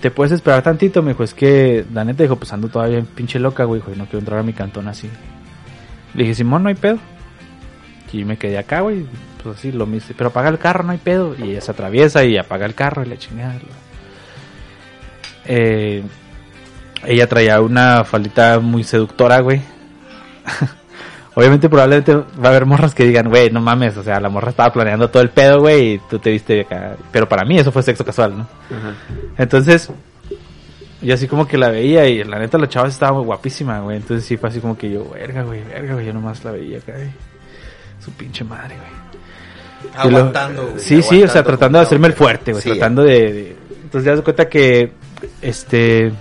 [0.00, 1.02] ¿te puedes esperar tantito?
[1.02, 4.20] Me dijo, es que la neta dijo, pues ando todavía pinche loca, güey, no quiero
[4.20, 5.10] entrar a mi cantón así.
[6.14, 6.98] Le dije, Simón, no hay pedo.
[8.12, 9.04] Y me quedé acá, güey,
[9.48, 11.34] pues así lo me dice, pero apaga el carro, no hay pedo.
[11.38, 13.58] Y ella se atraviesa y apaga el carro y la chingada.
[15.46, 16.02] Eh,
[17.06, 19.62] ella traía una faldita muy seductora, güey.
[21.34, 24.50] Obviamente probablemente va a haber morras que digan, güey, no mames, o sea, la morra
[24.50, 26.96] estaba planeando todo el pedo, güey, y tú te viste acá.
[27.12, 28.48] Pero para mí eso fue sexo casual, ¿no?
[28.70, 28.94] Ajá.
[29.38, 29.90] Entonces,
[31.00, 33.96] yo así como que la veía y la neta la chava estaba muy guapísima, güey.
[33.96, 36.78] Entonces sí fue así como que yo, verga, güey, verga, güey, yo nomás la veía
[36.78, 37.10] acá, güey.
[38.00, 38.97] Su pinche madre, güey.
[39.82, 42.62] Y lo- Aguantando, güey, Sí, sí, o sea, tratando de hacerme el fuerte, güey.
[42.62, 44.92] Sí, tratando de, de- Entonces ya das cuenta que,
[45.42, 46.12] este...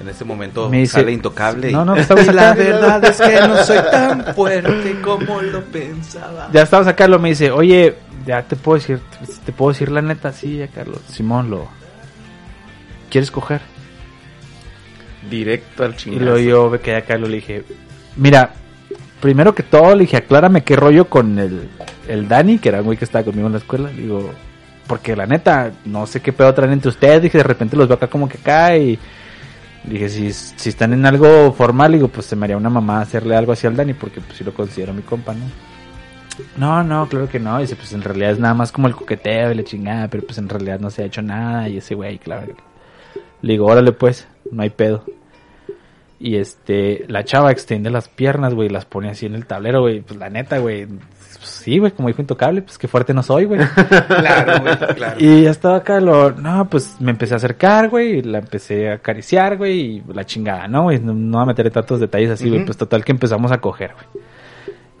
[0.00, 1.70] En este momento Me dice- sale intocable.
[1.70, 5.60] y- No, no, estamos Y la verdad es que no soy tan fuerte como lo
[5.64, 6.48] pensaba.
[6.52, 7.94] Ya estamos acá, lo me dice, oye,
[8.26, 9.00] ya te puedo decir,
[9.44, 11.00] te puedo decir la neta, sí, ya Carlos.
[11.10, 11.68] Simón, lo...
[13.10, 13.60] ¿Quieres coger?
[15.28, 16.24] Directo al Y chingazo.
[16.24, 17.64] luego yo me quedé acá y le dije,
[18.16, 18.50] mira,
[19.20, 21.68] primero que todo le dije, aclárame qué rollo con el,
[22.08, 23.90] el Dani, que era un güey que estaba conmigo en la escuela.
[23.90, 24.30] Le digo,
[24.86, 27.22] porque la neta, no sé qué pedo traen entre ustedes.
[27.22, 28.98] Dije, de repente los veo acá como que acá y
[29.84, 33.36] dije, si, si están en algo formal, digo, pues se me haría una mamá hacerle
[33.36, 35.44] algo así al Dani, porque pues sí lo considero mi compa, ¿no?
[36.56, 37.58] No, no, claro que no.
[37.58, 40.38] Dice, pues en realidad es nada más como el coqueteo y la chingada, pero pues
[40.38, 41.68] en realidad no se ha hecho nada.
[41.68, 42.54] Y ese güey, claro.
[43.42, 45.04] Le digo, órale pues, no hay pedo.
[46.20, 49.82] Y este, la chava extiende las piernas, güey, y las pone así en el tablero,
[49.82, 50.00] güey.
[50.00, 50.86] Pues la neta, güey.
[50.86, 53.60] pues, sí, güey, como dijo Intocable, pues qué fuerte no soy, güey.
[54.08, 55.16] Claro, güey, claro.
[55.18, 58.90] Y ya estaba acá, lo, no, pues me empecé a acercar, güey, y la empecé
[58.90, 60.84] a acariciar, güey, y la chingada, ¿no?
[60.84, 60.98] güey?
[60.98, 63.92] No, no voy a meter tantos detalles así, güey, pues total que empezamos a coger,
[63.94, 64.24] güey.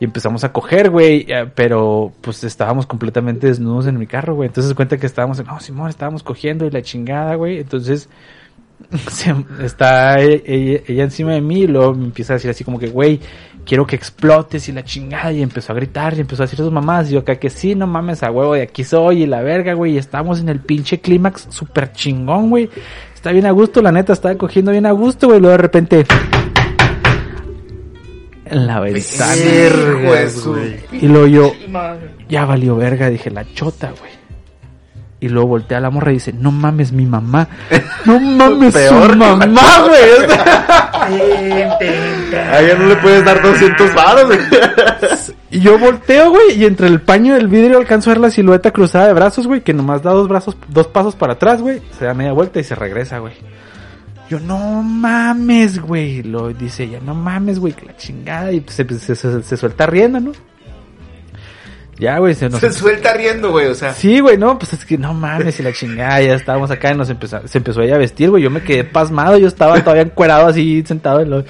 [0.00, 4.46] Y empezamos a coger, güey, eh, pero pues estábamos completamente desnudos en mi carro, güey.
[4.46, 7.58] Entonces cuenta que estábamos, no, Simón, estábamos cogiendo y la chingada, güey.
[7.58, 8.08] Entonces
[9.10, 12.64] se- está e- ella, ella encima de mí y luego me empieza a decir así
[12.64, 13.20] como que, güey,
[13.66, 15.32] quiero que explotes y la chingada.
[15.32, 17.10] Y empezó a gritar y empezó a decir sus mamás.
[17.10, 19.74] Y yo acá que sí, no mames, a huevo, de aquí soy y la verga,
[19.74, 19.94] güey.
[19.94, 22.70] Y estamos en el pinche clímax súper chingón, güey.
[23.14, 25.40] Está bien a gusto, la neta, estaba cogiendo bien a gusto, güey.
[25.40, 26.06] Luego de repente...
[28.50, 29.34] En la ventana.
[30.92, 31.52] Y luego yo,
[32.30, 34.10] ya valió verga, dije, la chota, güey.
[35.20, 37.48] Y luego volteé a la morra y dice, no mames, mi mamá.
[38.04, 39.46] No mames, Peor su mamá,
[39.86, 40.28] güey.
[42.50, 44.38] A ella no le puedes dar 200 varos, güey.
[45.50, 48.70] y yo volteo, güey, y entre el paño del vidrio alcanzo a ver la silueta
[48.70, 51.80] cruzada de brazos, güey, que nomás da dos brazos, dos pasos para atrás, güey.
[51.98, 53.34] Se da media vuelta y se regresa, güey.
[54.30, 56.22] Yo, no mames, güey.
[56.22, 58.52] Lo dice ella, no mames, güey, que la chingada.
[58.52, 60.32] Y pues, se, se- se- se suelta riendo, ¿no?
[61.98, 62.60] Ya, güey, se nos...
[62.60, 63.92] Se suelta riendo, güey, o sea.
[63.92, 66.96] Sí, güey, no, pues es que no mames, y la chingada, ya estábamos acá y
[66.96, 70.04] nos empezó, se empezó ella a vestir, güey, yo me quedé pasmado, yo estaba todavía
[70.04, 71.44] encuerado así, sentado en lo,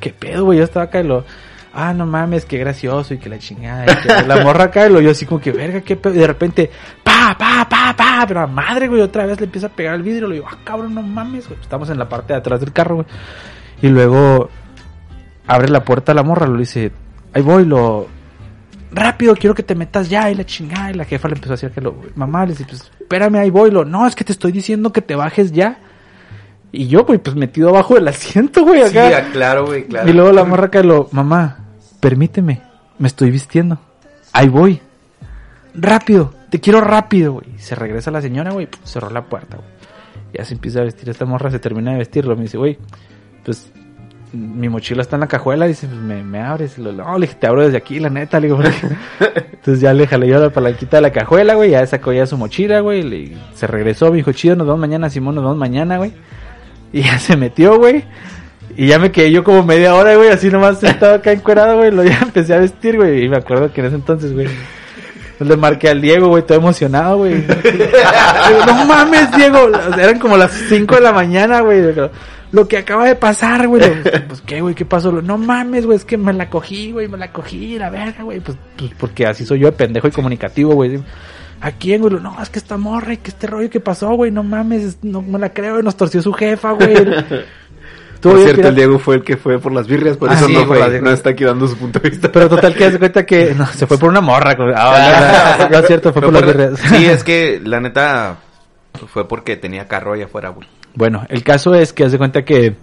[0.00, 0.58] ¿qué pedo, güey?
[0.58, 1.24] Yo estaba acá y lo,
[1.72, 4.92] ah, no mames, qué gracioso, y que la chingada, y que la morra acá y
[4.92, 6.70] lo, yo así como que, verga, qué pedo, y de repente,
[7.02, 10.02] pa, pa, pa, pa, pero a madre, güey, otra vez le empieza a pegar el
[10.02, 12.74] vidrio, lo digo, ah, cabrón, no mames, güey, estamos en la parte de atrás del
[12.74, 13.06] carro, güey,
[13.80, 14.50] y luego,
[15.46, 16.92] abre la puerta a la morra, lo dice,
[17.32, 18.06] ahí voy, lo,
[18.94, 21.56] rápido, quiero que te metas ya, y la chingada, y la jefa le empezó a
[21.56, 24.32] decir que lo, mamá, le dice, pues, espérame, ahí voy, lo, no, es que te
[24.32, 25.78] estoy diciendo que te bajes ya,
[26.72, 30.08] y yo, güey, pues, metido abajo del asiento, güey, Sí, acá, ah, claro, güey, claro.
[30.08, 31.58] y luego la morra que lo, mamá,
[32.00, 32.62] permíteme,
[32.98, 33.78] me estoy vistiendo,
[34.32, 34.80] ahí voy,
[35.74, 39.68] rápido, te quiero rápido, güey, y se regresa la señora, güey, cerró la puerta, güey,
[40.32, 42.78] ya se empieza a vestir esta morra, se termina de vestirlo, me dice, güey,
[43.44, 43.70] pues,
[44.34, 46.76] mi mochila está en la cajuela, dice, pues me, me abres.
[46.78, 48.60] Y lo- no, le dije, te abro desde aquí, la neta, le digo,
[49.20, 52.36] Entonces ya le jalé yo la palanquita de la cajuela, güey, ya sacó ya su
[52.36, 55.96] mochila, güey, le- se regresó, me dijo, chido, nos vemos mañana, Simón, nos vemos mañana,
[55.98, 56.12] güey.
[56.92, 58.04] Y ya se metió, güey.
[58.76, 61.90] Y ya me quedé yo como media hora, güey, así nomás sentado acá encuerado, güey,
[61.92, 64.48] lo ya empecé a vestir, güey, y me acuerdo que en ese entonces, güey,
[65.40, 67.44] le marqué al Diego, güey, todo emocionado, güey.
[68.66, 69.68] No mames, Diego,
[69.98, 71.82] eran como las 5 de la mañana, güey.
[72.54, 73.82] Lo, que acaba de pasar, güey.
[74.28, 74.74] Pues, ¿qué, güey?
[74.74, 75.12] ¿Qué pasó?
[75.12, 78.40] No mames, güey, es que me la cogí, güey, me la cogí, la verga, güey.
[78.40, 81.00] Pues, pues porque así soy yo de pendejo y comunicativo, güey.
[81.60, 82.14] ¿A quién, güey?
[82.14, 85.22] No, es que esta morra y que este rollo que pasó, güey, no mames, no
[85.22, 86.94] me la creo, nos torció su jefa, güey.
[88.30, 90.54] Por cierto, el Diego fue el que fue por las birrias, por Ah, eso sí,
[90.54, 92.32] no, las no está aquí dando su punto de vista.
[92.32, 94.54] Pero total que hace cuenta que no, se fue por una morra.
[94.54, 94.72] güey.
[94.74, 96.80] Ah, no, no, no, es cierto, fue Fue por las birrias.
[96.88, 98.38] Sí, es que la neta
[99.12, 100.66] fue porque tenía carro allá afuera, güey.
[100.94, 102.76] Bueno, el caso es que hace cuenta que,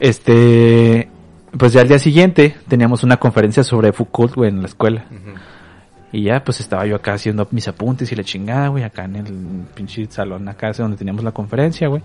[0.00, 1.08] este,
[1.56, 5.04] pues ya al día siguiente teníamos una conferencia sobre Foucault, güey, en la escuela.
[6.12, 9.16] Y ya, pues estaba yo acá haciendo mis apuntes y la chingada, güey, acá en
[9.16, 12.02] el pinche salón acá donde teníamos la conferencia, güey.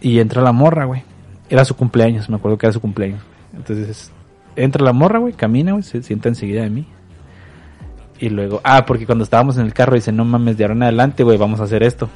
[0.00, 1.02] Y entra la morra, güey.
[1.48, 3.20] Era su cumpleaños, me acuerdo que era su cumpleaños.
[3.54, 4.10] Entonces,
[4.56, 6.86] entra la morra, güey, camina, güey, se sienta enseguida de mí.
[8.18, 10.82] Y luego, ah, porque cuando estábamos en el carro dice, no mames, de ahora en
[10.84, 12.08] adelante, güey, vamos a hacer esto.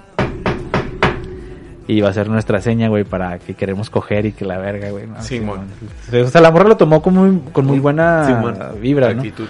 [1.87, 4.91] Y va a ser nuestra seña, güey, para que queremos coger y que la verga,
[4.91, 5.07] güey.
[5.07, 5.21] ¿no?
[5.23, 5.67] Simón.
[6.11, 8.27] O sea, la morra lo tomó con muy, con muy buena
[8.81, 9.21] vibra, ¿no?
[9.21, 9.47] Actitud.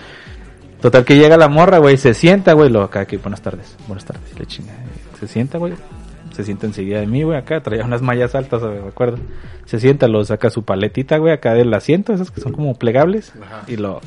[0.81, 4.05] Total que llega la morra, güey, se sienta, güey, lo acá, que buenas tardes, buenas
[4.05, 4.75] tardes, y le chinga.
[5.19, 5.73] Se sienta, güey,
[6.33, 9.17] se sienta enseguida de mí, güey, acá, traía unas mallas altas, me acuerdo.
[9.65, 13.33] Se sienta, lo saca su paletita, güey, acá del asiento, esas que son como plegables,
[13.67, 14.03] y lo...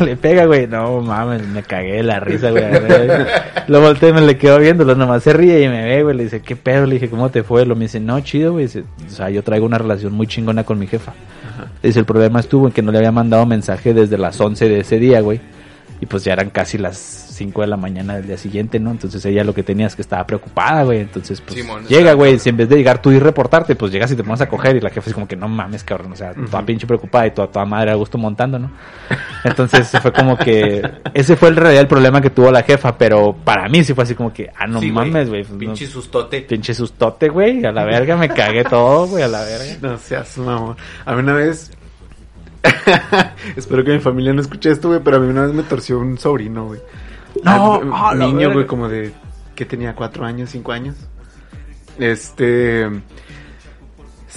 [0.04, 2.64] Le pega, güey, no mames, me cagué de la risa, güey.
[3.68, 6.16] lo volteé y me le quedo viendo, lo nomás se ríe y me ve, güey,
[6.16, 6.86] le dice, ¿qué pedo?
[6.86, 7.66] Le dije, ¿cómo te fue?
[7.66, 10.64] Lo me dice, no, chido, güey, dice, o sea, yo traigo una relación muy chingona
[10.64, 11.12] con mi jefa.
[11.82, 14.80] Dice, el problema estuvo en que no le había mandado mensaje desde las 11 de
[14.80, 15.40] ese día, güey.
[16.02, 18.90] Y pues ya eran casi las 5 de la mañana del día siguiente, ¿no?
[18.90, 21.00] Entonces ella lo que tenía es que estaba preocupada, güey.
[21.00, 22.38] Entonces, pues Simón, llega, güey.
[22.38, 24.76] Si en vez de llegar tú y reportarte, pues llegas y te pones a coger.
[24.76, 26.12] Y la jefa es como que no mames, cabrón.
[26.12, 28.70] O sea, toda pinche preocupada y toda, toda madre a gusto montando, ¿no?
[29.44, 30.82] Entonces fue como que
[31.14, 32.96] ese fue el realidad el problema que tuvo la jefa.
[32.96, 35.42] Pero para mí sí fue así como que, ah, no Sí, mames, güey.
[35.42, 36.40] pues, no- Pinche sustote.
[36.42, 37.64] pinche sustote, güey.
[37.64, 39.64] A la verga me cagué todo, güey, a la verga.
[39.82, 40.76] No seas mamón.
[41.04, 41.70] A mí una vez.
[43.56, 45.98] Espero que mi familia no escuche esto, güey, pero a mí una vez me torció
[45.98, 46.80] un sobrino, güey.
[47.44, 49.12] No, ah, niño, güey, como de.
[49.54, 50.96] que tenía cuatro años, cinco años.
[51.98, 52.88] Este.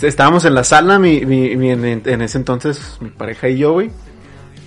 [0.02, 3.74] Estábamos en la sala, mi, mi, mi- en, en ese entonces, mi pareja y yo,
[3.74, 3.92] güey.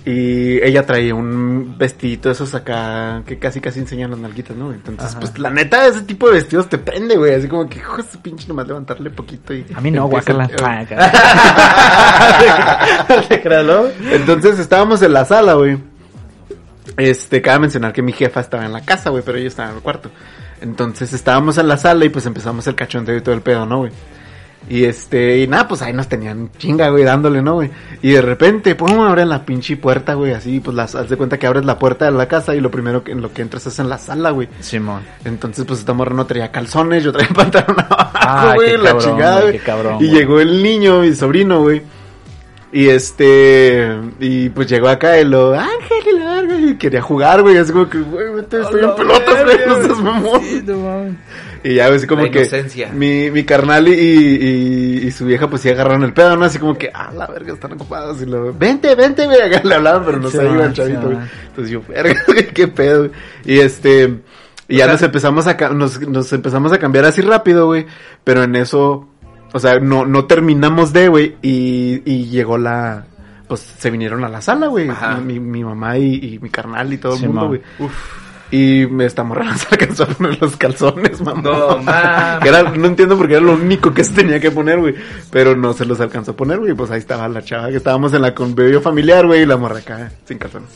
[0.07, 4.71] Y ella traía un vestidito de esos acá que casi casi enseñan las nalguitas, ¿no?
[4.71, 5.19] Entonces, Ajá.
[5.19, 7.33] pues la neta, ese tipo de vestidos te prende, güey.
[7.33, 9.65] Así como que, hijo de su pinche, nomás levantarle poquito y...
[9.75, 10.07] A mí no,
[13.65, 13.87] ¿no?
[14.09, 15.77] Entonces estábamos en la sala, güey.
[16.95, 19.75] Este, cabe mencionar que mi jefa estaba en la casa, güey, pero ella estaba en
[19.75, 20.09] el cuarto.
[20.61, 23.79] Entonces estábamos en la sala y pues empezamos el cachondeo y todo el pedo, ¿no,
[23.79, 23.91] güey?
[24.69, 27.69] Y este, y nada, pues ahí nos tenían chinga, güey, dándole, ¿no, güey?
[28.01, 31.37] Y de repente, pum, abren la pinche puerta, güey, así, pues las, haz de cuenta
[31.39, 33.65] que abres la puerta de la casa y lo primero que, en lo que entras
[33.67, 34.49] es en la sala, güey.
[34.59, 35.03] Simón.
[35.23, 38.89] Entonces, pues esta morra no traía calzones, yo traía pantalón abajo, Ah, güey, qué la
[38.91, 39.59] cabrón, chingada, güey, güey.
[39.59, 40.09] qué cabrón, Y güey.
[40.11, 41.81] llegó el niño, mi sobrino, güey.
[42.73, 43.87] Y este,
[44.19, 47.99] y pues llegó acá y lo, Ángel, verga, y quería jugar, güey, así como que,
[47.99, 51.17] güey, estoy en pelotas, güey, no seas mamón.
[51.63, 52.45] Y ya, así como La que
[52.93, 56.45] mi, mi carnal y, y, y su vieja pues sí agarraron el pedo, ¿no?
[56.45, 58.21] Así como que, ah, la verga, están ocupados.
[58.21, 61.29] Y lo, vente, vente, güey, acá le hablaban, pero no se iba el chavito, man.
[61.47, 63.11] Entonces yo, verga, güey, qué pedo, güey.
[63.45, 64.19] Y este,
[64.67, 67.85] y ya nos empezamos a, ca- nos, nos empezamos a cambiar así rápido, güey.
[68.23, 69.07] Pero en eso,
[69.53, 73.05] o sea, no, no terminamos de, güey, y, y llegó la,
[73.47, 74.89] pues se vinieron a la sala, güey.
[74.89, 75.17] Ajá.
[75.17, 77.61] Mi, mi mamá y, y mi carnal y todo el mundo, güey.
[78.49, 81.41] Y me esta morra no se alcanzó a poner los calzones, mamá.
[81.41, 82.39] No.
[82.41, 84.95] Que era, no entiendo porque era lo único que se tenía que poner, güey.
[85.31, 86.73] Pero no se los alcanzó a poner, güey.
[86.73, 89.41] Pues ahí estaba la chava que estábamos en la convivio familiar, güey.
[89.41, 90.69] Y la morra acá, sin calzones.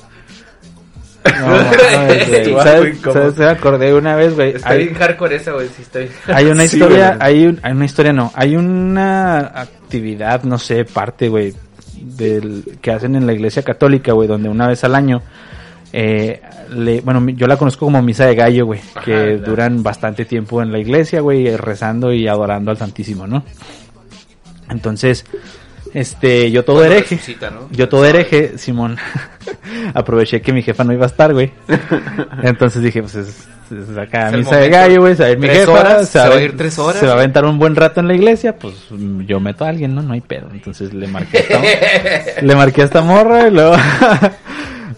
[1.23, 1.55] No.
[2.09, 2.99] Estuvo ¿Sabes?
[3.01, 3.37] ¿Sabes?
[3.37, 4.55] Me acordé una vez, güey.
[4.55, 5.67] Está Hay- bien hardcore esa, güey.
[5.69, 6.09] Sí, bien.
[6.27, 7.19] Hay una Sí, historia, güey.
[7.29, 11.53] hay, un- hay una historia, no, hay una actividad, no sé, parte, güey,
[12.01, 15.21] del que hacen en la iglesia católica, güey, donde una vez al año,
[15.93, 16.41] eh,
[16.73, 20.71] le, bueno, yo la conozco como misa de gallo, güey, que duran bastante tiempo en
[20.71, 23.43] la iglesia, güey, rezando y adorando al Santísimo, ¿no?
[24.69, 25.25] Entonces,
[25.93, 27.67] este, yo todo Cuando hereje, resucita, ¿no?
[27.71, 28.97] yo todo hereje, Simón,
[29.93, 31.51] aproveché que mi jefa no iba a estar, güey.
[32.43, 35.39] Entonces dije, pues es, es acá Es misa de gallo, güey, se va a ir
[35.39, 36.99] mi jefa, horas, se va, se va a ir tres horas.
[37.01, 38.75] se va a aventar un buen rato en la iglesia, pues
[39.25, 40.01] yo meto a alguien, ¿no?
[40.01, 40.47] No hay pedo.
[40.53, 43.75] Entonces le marqué a esta, le marqué a esta morra y luego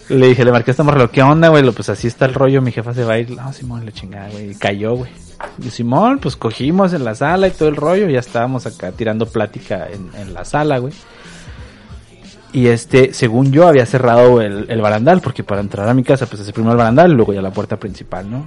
[0.08, 1.68] le dije, le marqué a esta morra, ¿qué onda, güey?
[1.70, 3.30] Pues así está el rollo, mi jefa se va a ir.
[3.30, 4.50] No, Simón, le chingada, güey.
[4.50, 5.10] Y cayó, güey.
[5.62, 9.26] Y Simón, pues cogimos en la sala y todo el rollo, ya estábamos acá tirando
[9.26, 10.92] plática en, en la sala, güey.
[12.52, 16.26] Y este, según yo, había cerrado el, el barandal, porque para entrar a mi casa,
[16.26, 18.46] pues es primero el barandal y luego ya la puerta principal, ¿no?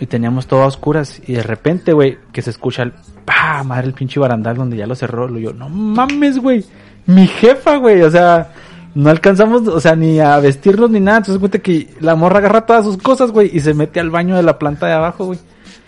[0.00, 2.92] Y teníamos todo a oscuras, y de repente, güey, que se escucha el,
[3.24, 6.64] pa, madre, el pinche barandal donde ya lo cerró, lo yo, no mames, güey,
[7.06, 8.50] mi jefa, güey, o sea,
[8.96, 12.64] no alcanzamos, o sea, ni a vestirnos ni nada, entonces cuenta que la morra agarra
[12.64, 15.38] todas sus cosas, güey, y se mete al baño de la planta de abajo, güey.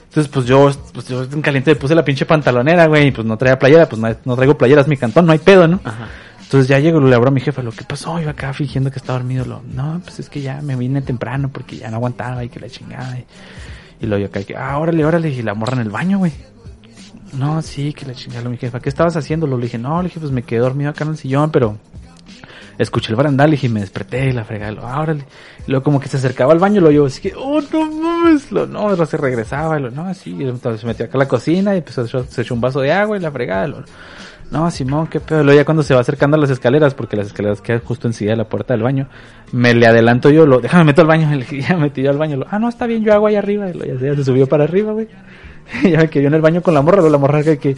[0.09, 3.27] Entonces, pues yo, pues yo en caliente le puse la pinche pantalonera, güey, y pues
[3.27, 5.81] no traía playera, pues no, no traigo playeras, mi cantón, no hay pedo, ¿no?
[6.43, 8.99] Entonces ya llego, le abro a mi jefa, lo que pasó, iba acá fingiendo que
[8.99, 12.45] estaba dormido, lo, no, pues es que ya me vine temprano porque ya no aguantaba
[12.45, 13.19] y que la chingada.
[13.19, 13.25] Y,
[14.05, 16.33] y lo yo acá, que, ah, órale, órale, y la morra en el baño, güey.
[17.33, 19.47] No, sí, que la chingada, lo, mi jefa, ¿qué estabas haciendo?
[19.47, 21.79] Lo le dije, no, le dije, pues me quedé dormido acá en el sillón, pero
[22.79, 25.07] escuché el barandal, dije, me desperté y la fregada, lo, ah.
[25.66, 28.51] Y luego como que se acercaba al baño, lo yo, así que, oh, no mames,
[28.53, 31.20] lo, no, lo, se regresaba, y lo, no, sí, y entonces se metió acá a
[31.20, 33.68] la cocina y pues se echó, un vaso de agua y la fregada,
[34.51, 35.45] no, Simón, qué pedo.
[35.45, 38.33] Luego ya cuando se va acercando a las escaleras, porque las escaleras quedan justo enseguida
[38.33, 39.07] de la puerta del baño,
[39.53, 42.11] me le adelanto yo, lo, déjame meto al baño, y le ya me metí yo
[42.11, 44.24] al baño, lo, ah, no, está bien, yo hago ahí arriba, y lo, ya, se-
[44.24, 45.09] subió para arriba, güey.
[45.83, 47.76] Y ya me quedé en el baño con la morra, la morra que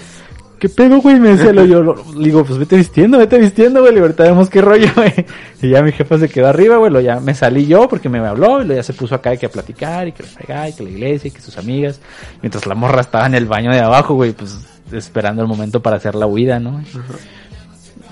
[0.61, 1.19] ¿qué pedo, güey?
[1.19, 4.61] Me decía, lo, yo, digo, pues vete vistiendo, vete vistiendo, güey, y ahorita vemos qué
[4.61, 5.13] rollo, güey.
[5.61, 8.19] Y ya mi jefa se quedó arriba, güey, lo ya me salí yo porque me
[8.19, 10.73] habló, y lo ya se puso acá y que a platicar, y que la y
[10.75, 12.01] que la iglesia, y que sus amigas,
[12.43, 14.57] mientras la morra estaba en el baño de abajo, güey, pues
[14.93, 16.83] esperando el momento para hacer la huida, ¿no?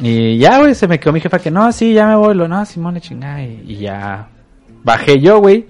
[0.01, 2.49] Y ya, güey, se me quedó mi jefa que no, sí, ya me voy, lo,
[2.49, 4.29] no, Simón, le chingada, y, y ya
[4.85, 5.67] bajé yo, güey,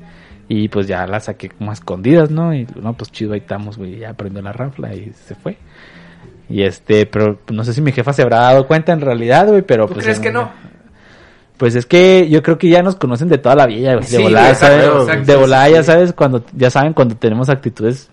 [0.49, 2.55] y pues ya la saqué como a escondidas, ¿no?
[2.55, 5.59] Y no, pues chido, ahí estamos, güey, ya prendió la rafla y se fue.
[6.49, 9.63] Y este, pero no sé si mi jefa se habrá dado cuenta en realidad, güey,
[9.63, 10.05] pero ¿Tú pues...
[10.05, 10.51] crees en- que no?
[11.59, 14.05] Pues es que yo creo que ya nos conocen de toda la vida, güey.
[14.07, 14.85] De Sí, volada, ¿sabes?
[14.87, 15.73] exacto, de volada sí.
[15.73, 18.09] ya sabes cuando, ya saben cuando tenemos actitudes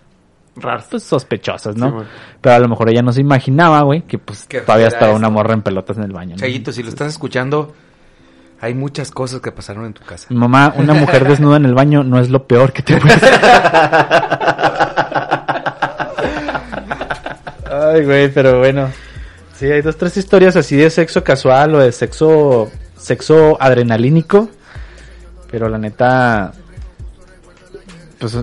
[0.56, 0.86] Raras.
[0.90, 2.00] pues sospechosas, ¿no?
[2.00, 2.06] Sí.
[2.40, 5.16] Pero a lo mejor ella no se imaginaba, güey, que pues todavía estaba eso.
[5.16, 6.30] una morra en pelotas en el baño.
[6.32, 6.36] ¿no?
[6.40, 7.72] Chayito, si lo estás escuchando,
[8.60, 10.26] hay muchas cosas que pasaron en tu casa.
[10.30, 13.14] Mamá, una mujer desnuda en el baño no es lo peor que te puede
[17.96, 18.90] Ay, güey, pero bueno.
[19.58, 24.50] Sí, hay dos, tres historias así de sexo casual o de sexo, sexo adrenalínico.
[25.50, 26.52] Pero la neta,
[28.18, 28.36] pues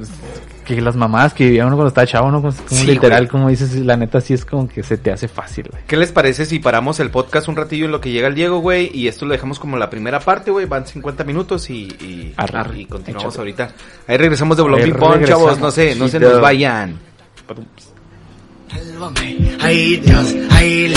[0.66, 2.42] que las mamás que vivía uno cuando estaba chavo, ¿no?
[2.42, 3.30] Como, como Sí, literal, güey.
[3.30, 5.84] como dices, la neta sí es como que se te hace fácil, güey.
[5.86, 8.60] ¿Qué les parece si paramos el podcast un ratillo en lo que llega el Diego,
[8.60, 8.90] güey?
[8.94, 10.66] Y esto lo dejamos como la primera parte, güey.
[10.66, 12.80] Van 50 minutos y, y, Arre.
[12.80, 13.42] y continuamos Échale.
[13.42, 13.70] ahorita.
[14.08, 15.60] Ahí regresamos de Ping Pong, chavos.
[15.60, 16.98] No sé, no se nos vayan.
[19.60, 20.88] Ay Dios, ay